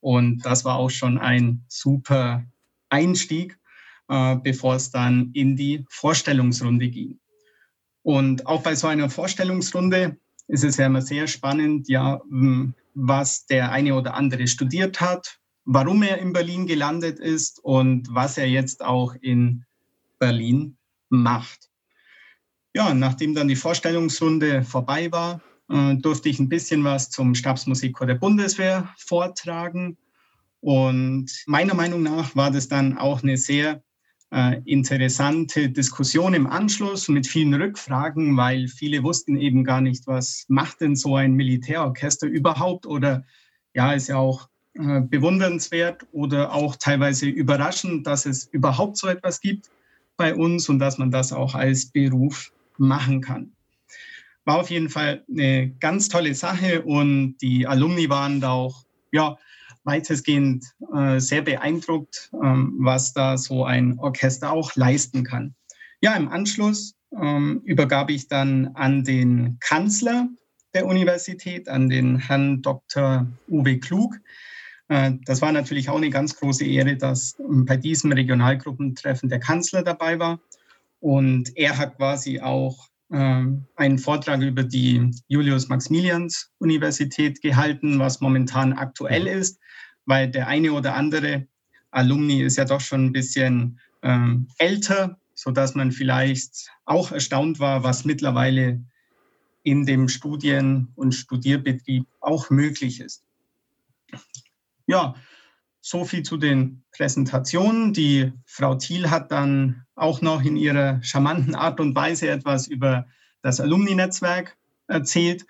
Und 0.00 0.44
das 0.44 0.64
war 0.64 0.76
auch 0.76 0.90
schon 0.90 1.16
ein 1.18 1.64
super 1.68 2.44
Einstieg, 2.88 3.56
äh, 4.08 4.36
bevor 4.36 4.74
es 4.74 4.90
dann 4.90 5.30
in 5.32 5.54
die 5.54 5.84
Vorstellungsrunde 5.88 6.88
ging. 6.88 7.20
Und 8.02 8.46
auch 8.46 8.62
bei 8.62 8.74
so 8.74 8.88
einer 8.88 9.10
Vorstellungsrunde 9.10 10.16
ist 10.48 10.64
es 10.64 10.78
ja 10.78 10.86
immer 10.86 11.02
sehr 11.02 11.26
spannend, 11.26 11.88
ja, 11.88 12.20
was 12.94 13.46
der 13.46 13.70
eine 13.70 13.94
oder 13.94 14.14
andere 14.14 14.46
studiert 14.46 15.00
hat, 15.00 15.38
warum 15.64 16.02
er 16.02 16.18
in 16.18 16.32
Berlin 16.32 16.66
gelandet 16.66 17.20
ist 17.20 17.62
und 17.62 18.08
was 18.10 18.38
er 18.38 18.48
jetzt 18.48 18.84
auch 18.84 19.14
in 19.20 19.64
Berlin 20.18 20.76
macht. 21.10 21.70
Ja, 22.74 22.92
nachdem 22.94 23.34
dann 23.34 23.48
die 23.48 23.56
Vorstellungsrunde 23.56 24.62
vorbei 24.62 25.12
war, 25.12 25.40
äh, 25.70 25.94
durfte 25.96 26.28
ich 26.28 26.38
ein 26.38 26.48
bisschen 26.48 26.84
was 26.84 27.10
zum 27.10 27.34
Stabsmusikchor 27.34 28.06
der 28.06 28.14
Bundeswehr 28.14 28.92
vortragen. 28.96 29.98
Und 30.60 31.30
meiner 31.46 31.74
Meinung 31.74 32.02
nach 32.02 32.34
war 32.34 32.50
das 32.50 32.68
dann 32.68 32.98
auch 32.98 33.22
eine 33.22 33.36
sehr 33.36 33.82
äh, 34.30 34.60
interessante 34.64 35.70
Diskussion 35.70 36.34
im 36.34 36.46
Anschluss 36.46 37.08
mit 37.08 37.26
vielen 37.26 37.54
Rückfragen, 37.54 38.36
weil 38.36 38.68
viele 38.68 39.02
wussten 39.02 39.36
eben 39.38 39.64
gar 39.64 39.80
nicht, 39.80 40.06
was 40.06 40.44
macht 40.48 40.80
denn 40.80 40.96
so 40.96 41.16
ein 41.16 41.32
Militärorchester 41.32 42.26
überhaupt 42.26 42.86
oder 42.86 43.24
ja, 43.74 43.92
ist 43.92 44.08
ja 44.08 44.16
auch 44.16 44.48
äh, 44.74 45.00
bewundernswert 45.00 46.06
oder 46.12 46.52
auch 46.52 46.76
teilweise 46.76 47.26
überraschend, 47.26 48.06
dass 48.06 48.26
es 48.26 48.46
überhaupt 48.46 48.96
so 48.96 49.08
etwas 49.08 49.40
gibt 49.40 49.70
bei 50.16 50.34
uns 50.34 50.68
und 50.68 50.78
dass 50.78 50.98
man 50.98 51.10
das 51.10 51.32
auch 51.32 51.54
als 51.54 51.86
Beruf 51.86 52.52
machen 52.76 53.20
kann. 53.20 53.52
War 54.44 54.60
auf 54.60 54.70
jeden 54.70 54.88
Fall 54.88 55.24
eine 55.30 55.70
ganz 55.80 56.08
tolle 56.08 56.34
Sache 56.34 56.82
und 56.82 57.36
die 57.38 57.66
Alumni 57.66 58.08
waren 58.08 58.40
da 58.40 58.52
auch 58.52 58.84
ja, 59.10 59.36
weitestgehend 59.88 60.64
äh, 60.94 61.18
sehr 61.18 61.42
beeindruckt, 61.42 62.30
ähm, 62.40 62.76
was 62.78 63.12
da 63.12 63.36
so 63.36 63.64
ein 63.64 63.98
Orchester 63.98 64.52
auch 64.52 64.76
leisten 64.76 65.24
kann. 65.24 65.54
Ja, 66.00 66.14
im 66.14 66.28
Anschluss 66.28 66.94
ähm, 67.20 67.62
übergab 67.64 68.10
ich 68.10 68.28
dann 68.28 68.68
an 68.74 69.02
den 69.02 69.56
Kanzler 69.60 70.28
der 70.74 70.86
Universität, 70.86 71.68
an 71.68 71.88
den 71.88 72.18
Herrn 72.18 72.62
Dr. 72.62 73.26
Uwe 73.48 73.78
Klug. 73.78 74.20
Äh, 74.88 75.12
das 75.24 75.40
war 75.42 75.52
natürlich 75.52 75.88
auch 75.88 75.96
eine 75.96 76.10
ganz 76.10 76.36
große 76.36 76.64
Ehre, 76.64 76.96
dass 76.96 77.36
ähm, 77.40 77.64
bei 77.64 77.76
diesem 77.76 78.12
Regionalgruppentreffen 78.12 79.28
der 79.28 79.40
Kanzler 79.40 79.82
dabei 79.82 80.18
war. 80.18 80.38
Und 81.00 81.56
er 81.56 81.78
hat 81.78 81.96
quasi 81.96 82.40
auch 82.40 82.87
einen 83.10 83.98
Vortrag 83.98 84.42
über 84.42 84.62
die 84.62 85.10
Julius-Maximilians-Universität 85.28 87.40
gehalten, 87.40 87.98
was 87.98 88.20
momentan 88.20 88.74
aktuell 88.74 89.22
mhm. 89.22 89.40
ist, 89.40 89.58
weil 90.04 90.30
der 90.30 90.46
eine 90.46 90.72
oder 90.72 90.94
andere 90.94 91.46
Alumni 91.90 92.42
ist 92.42 92.58
ja 92.58 92.66
doch 92.66 92.82
schon 92.82 93.06
ein 93.06 93.12
bisschen 93.12 93.80
ähm, 94.02 94.48
älter, 94.58 95.18
sodass 95.34 95.74
man 95.74 95.92
vielleicht 95.92 96.70
auch 96.84 97.12
erstaunt 97.12 97.60
war, 97.60 97.82
was 97.82 98.04
mittlerweile 98.04 98.84
in 99.62 99.86
dem 99.86 100.08
Studien- 100.08 100.88
und 100.94 101.12
Studierbetrieb 101.12 102.06
auch 102.20 102.50
möglich 102.50 103.00
ist. 103.00 103.24
Ja, 104.86 105.14
so 105.88 106.04
viel 106.04 106.22
zu 106.22 106.36
den 106.36 106.84
Präsentationen. 106.92 107.94
Die 107.94 108.30
Frau 108.44 108.74
Thiel 108.74 109.10
hat 109.10 109.32
dann 109.32 109.86
auch 109.94 110.20
noch 110.20 110.44
in 110.44 110.54
ihrer 110.54 111.02
charmanten 111.02 111.54
Art 111.54 111.80
und 111.80 111.94
Weise 111.94 112.28
etwas 112.28 112.66
über 112.66 113.06
das 113.40 113.58
Alumni-Netzwerk 113.58 114.58
erzählt. 114.86 115.46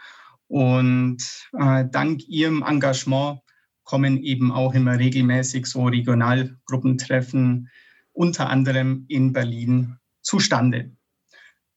Und 0.47 1.19
äh, 1.59 1.87
dank 1.91 2.29
ihrem 2.29 2.63
Engagement 2.63 3.41
kommen 3.83 4.23
eben 4.23 4.53
auch 4.53 4.75
immer 4.75 4.97
regelmäßig 4.97 5.67
so 5.67 5.87
Regionalgruppentreffen, 5.87 7.69
unter 8.13 8.49
anderem 8.49 9.07
in 9.09 9.33
Berlin, 9.33 9.97
zustande. 10.23 10.93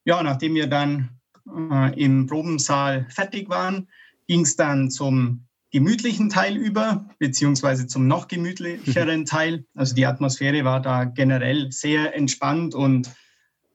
Ja, 0.05 0.21
nachdem 0.21 0.53
wir 0.53 0.67
dann 0.67 1.19
äh, 1.47 1.99
im 1.99 2.27
Probensaal 2.27 3.07
fertig 3.09 3.49
waren, 3.49 3.87
ging 4.27 4.41
es 4.41 4.55
dann 4.55 4.91
zum 4.91 5.47
gemütlichen 5.71 6.29
Teil 6.29 6.57
über, 6.57 7.09
beziehungsweise 7.17 7.87
zum 7.87 8.07
noch 8.07 8.27
gemütlicheren 8.27 9.25
Teil. 9.25 9.65
Also 9.73 9.95
die 9.95 10.05
Atmosphäre 10.05 10.65
war 10.65 10.81
da 10.81 11.05
generell 11.05 11.71
sehr 11.71 12.15
entspannt 12.15 12.75
und 12.75 13.09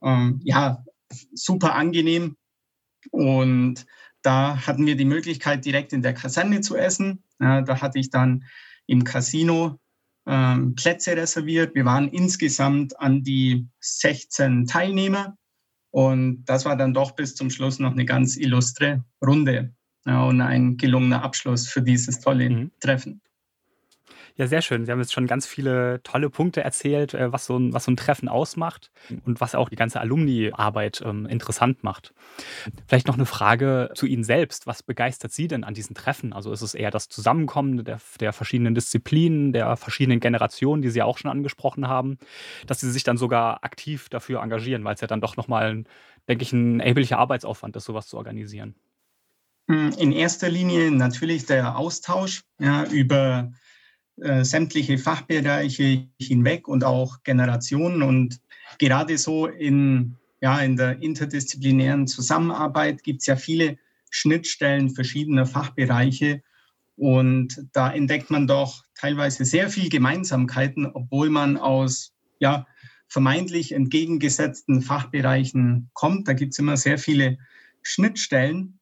ähm, 0.03 0.41
ja, 0.45 0.85
super 1.33 1.75
angenehm. 1.75 2.37
Und 3.11 3.87
da 4.23 4.67
hatten 4.67 4.87
wir 4.87 4.97
die 4.97 5.05
Möglichkeit, 5.05 5.65
direkt 5.65 5.93
in 5.93 6.03
der 6.03 6.13
Kaserne 6.13 6.61
zu 6.61 6.77
essen. 6.77 7.23
Ja, 7.41 7.63
da 7.63 7.81
hatte 7.81 7.99
ich 7.99 8.11
dann 8.11 8.45
im 8.87 9.05
Casino 9.05 9.79
ähm, 10.27 10.75
Plätze 10.75 11.17
reserviert. 11.17 11.75
Wir 11.75 11.85
waren 11.85 12.09
insgesamt 12.09 12.99
an 13.01 13.23
die 13.23 13.69
16 13.81 14.67
Teilnehmer. 14.67 15.37
Und 15.91 16.45
das 16.45 16.67
war 16.67 16.77
dann 16.77 16.93
doch 16.93 17.13
bis 17.13 17.35
zum 17.35 17.49
Schluss 17.49 17.79
noch 17.79 17.93
eine 17.93 18.05
ganz 18.05 18.37
illustre 18.37 19.05
Runde 19.25 19.73
ja, 20.07 20.23
und 20.23 20.41
ein 20.41 20.77
gelungener 20.77 21.23
Abschluss 21.23 21.69
für 21.69 21.83
dieses 21.83 22.21
tolle 22.21 22.49
mhm. 22.49 22.71
Treffen. 22.81 23.21
Ja, 24.39 24.47
sehr 24.47 24.61
schön. 24.61 24.85
Sie 24.85 24.93
haben 24.93 25.01
jetzt 25.01 25.15
schon 25.15 25.27
ganz 25.27 25.47
viele 25.47 26.03
tolle 26.03 26.29
Punkte 26.29 26.63
erzählt, 26.63 27.15
äh, 27.15 27.33
was 27.33 27.47
so 27.47 27.57
ein, 27.59 27.73
was 27.73 27.85
so 27.85 27.91
ein 27.91 27.97
Treffen 27.97 28.29
ausmacht 28.29 28.91
und 29.25 29.41
was 29.41 29.55
auch 29.55 29.71
die 29.71 29.77
ganze 29.77 29.99
Alumni-Arbeit 29.99 31.03
ähm, 31.07 31.25
interessant 31.25 31.83
macht. 31.83 32.13
Vielleicht 32.87 33.07
noch 33.07 33.15
eine 33.15 33.25
Frage 33.25 33.91
zu 33.95 34.05
Ihnen 34.05 34.25
selbst. 34.25 34.67
Was 34.67 34.83
begeistert 34.83 35.33
Sie 35.33 35.49
denn 35.49 35.65
an 35.65 35.73
diesen 35.73 35.97
Treffen? 35.97 36.35
Also 36.35 36.53
ist 36.53 36.61
es 36.61 36.75
eher 36.75 36.91
das 36.91 37.09
Zusammenkommen 37.09 37.83
der, 37.83 37.99
der 38.21 38.35
verschiedenen 38.35 38.75
Disziplinen, 38.75 39.55
der 39.55 39.75
verschiedenen 39.79 40.21
Generationen, 40.21 40.83
die 40.83 40.91
Sie 40.91 41.03
auch 41.03 41.17
schon 41.17 41.31
angesprochen 41.31 41.89
haben, 41.89 42.19
dass 42.67 42.81
Sie 42.81 42.91
sich 42.91 43.05
dann 43.05 43.17
sogar 43.17 43.65
aktiv 43.65 44.11
dafür 44.11 44.43
engagieren, 44.43 44.85
weil 44.85 44.97
es 44.97 45.01
ja 45.01 45.07
dann 45.07 45.23
doch 45.23 45.39
nochmal, 45.39 45.85
denke 46.29 46.43
ich, 46.43 46.53
ein 46.53 46.81
erheblicher 46.81 47.19
Arbeitsaufwand 47.19 47.75
ist, 47.75 47.87
sowas 47.87 48.07
zu 48.07 48.19
organisieren? 48.19 48.75
Hm, 49.69 49.93
in 49.99 50.13
erster 50.13 50.49
Linie 50.49 50.91
natürlich 50.91 51.47
der 51.47 51.77
Austausch 51.77 52.43
ja, 52.61 52.85
über 52.85 53.53
äh, 54.21 54.45
sämtliche 54.45 54.97
Fachbereiche 54.97 56.07
hinweg 56.21 56.69
und 56.69 56.85
auch 56.85 57.23
Generationen. 57.25 58.03
Und 58.03 58.41
gerade 58.79 59.19
so 59.19 59.47
in, 59.47 60.17
ja, 60.41 60.61
in 60.61 60.77
der 60.77 61.03
interdisziplinären 61.03 62.07
Zusammenarbeit 62.07 63.03
gibt 63.03 63.23
es 63.23 63.27
ja 63.27 63.37
viele 63.37 63.79
Schnittstellen 64.11 64.91
verschiedener 64.91 65.47
Fachbereiche. 65.47 66.43
Und 66.97 67.67
da 67.73 67.93
entdeckt 67.93 68.31
man 68.31 68.47
doch 68.47 68.85
teilweise 68.95 69.45
sehr 69.45 69.69
viel 69.69 69.91
Gemeinsamkeiten, 69.91 70.87
obwohl 70.87 71.29
man 71.29 71.59
aus 71.59 72.13
ja, 72.39 72.67
vermeintlich 73.09 73.73
entgegengesetzten 73.73 74.81
Fachbereichen 74.81 75.91
kommt. 75.93 76.29
Da 76.29 76.33
gibt 76.33 76.55
es 76.55 76.59
immer 76.59 76.77
sehr 76.77 76.99
viele 76.99 77.39
Schnittstellen. 77.83 78.76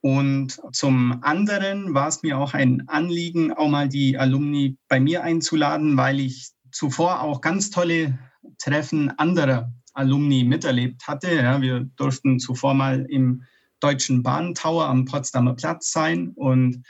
Und 0.00 0.60
zum 0.72 1.22
anderen 1.22 1.92
war 1.94 2.08
es 2.08 2.22
mir 2.22 2.38
auch 2.38 2.54
ein 2.54 2.88
Anliegen, 2.88 3.52
auch 3.52 3.68
mal 3.68 3.88
die 3.88 4.16
Alumni 4.16 4.76
bei 4.88 5.00
mir 5.00 5.24
einzuladen, 5.24 5.96
weil 5.96 6.20
ich 6.20 6.50
zuvor 6.70 7.22
auch 7.22 7.40
ganz 7.40 7.70
tolle 7.70 8.18
Treffen 8.58 9.10
anderer 9.18 9.72
Alumni 9.94 10.44
miterlebt 10.44 11.08
hatte. 11.08 11.34
Ja, 11.34 11.60
wir 11.60 11.80
durften 11.96 12.38
zuvor 12.38 12.74
mal 12.74 13.06
im 13.08 13.42
Deutschen 13.80 14.22
Bahntower 14.22 14.86
am 14.86 15.04
Potsdamer 15.04 15.54
Platz 15.54 15.92
sein 15.92 16.32
und 16.34 16.84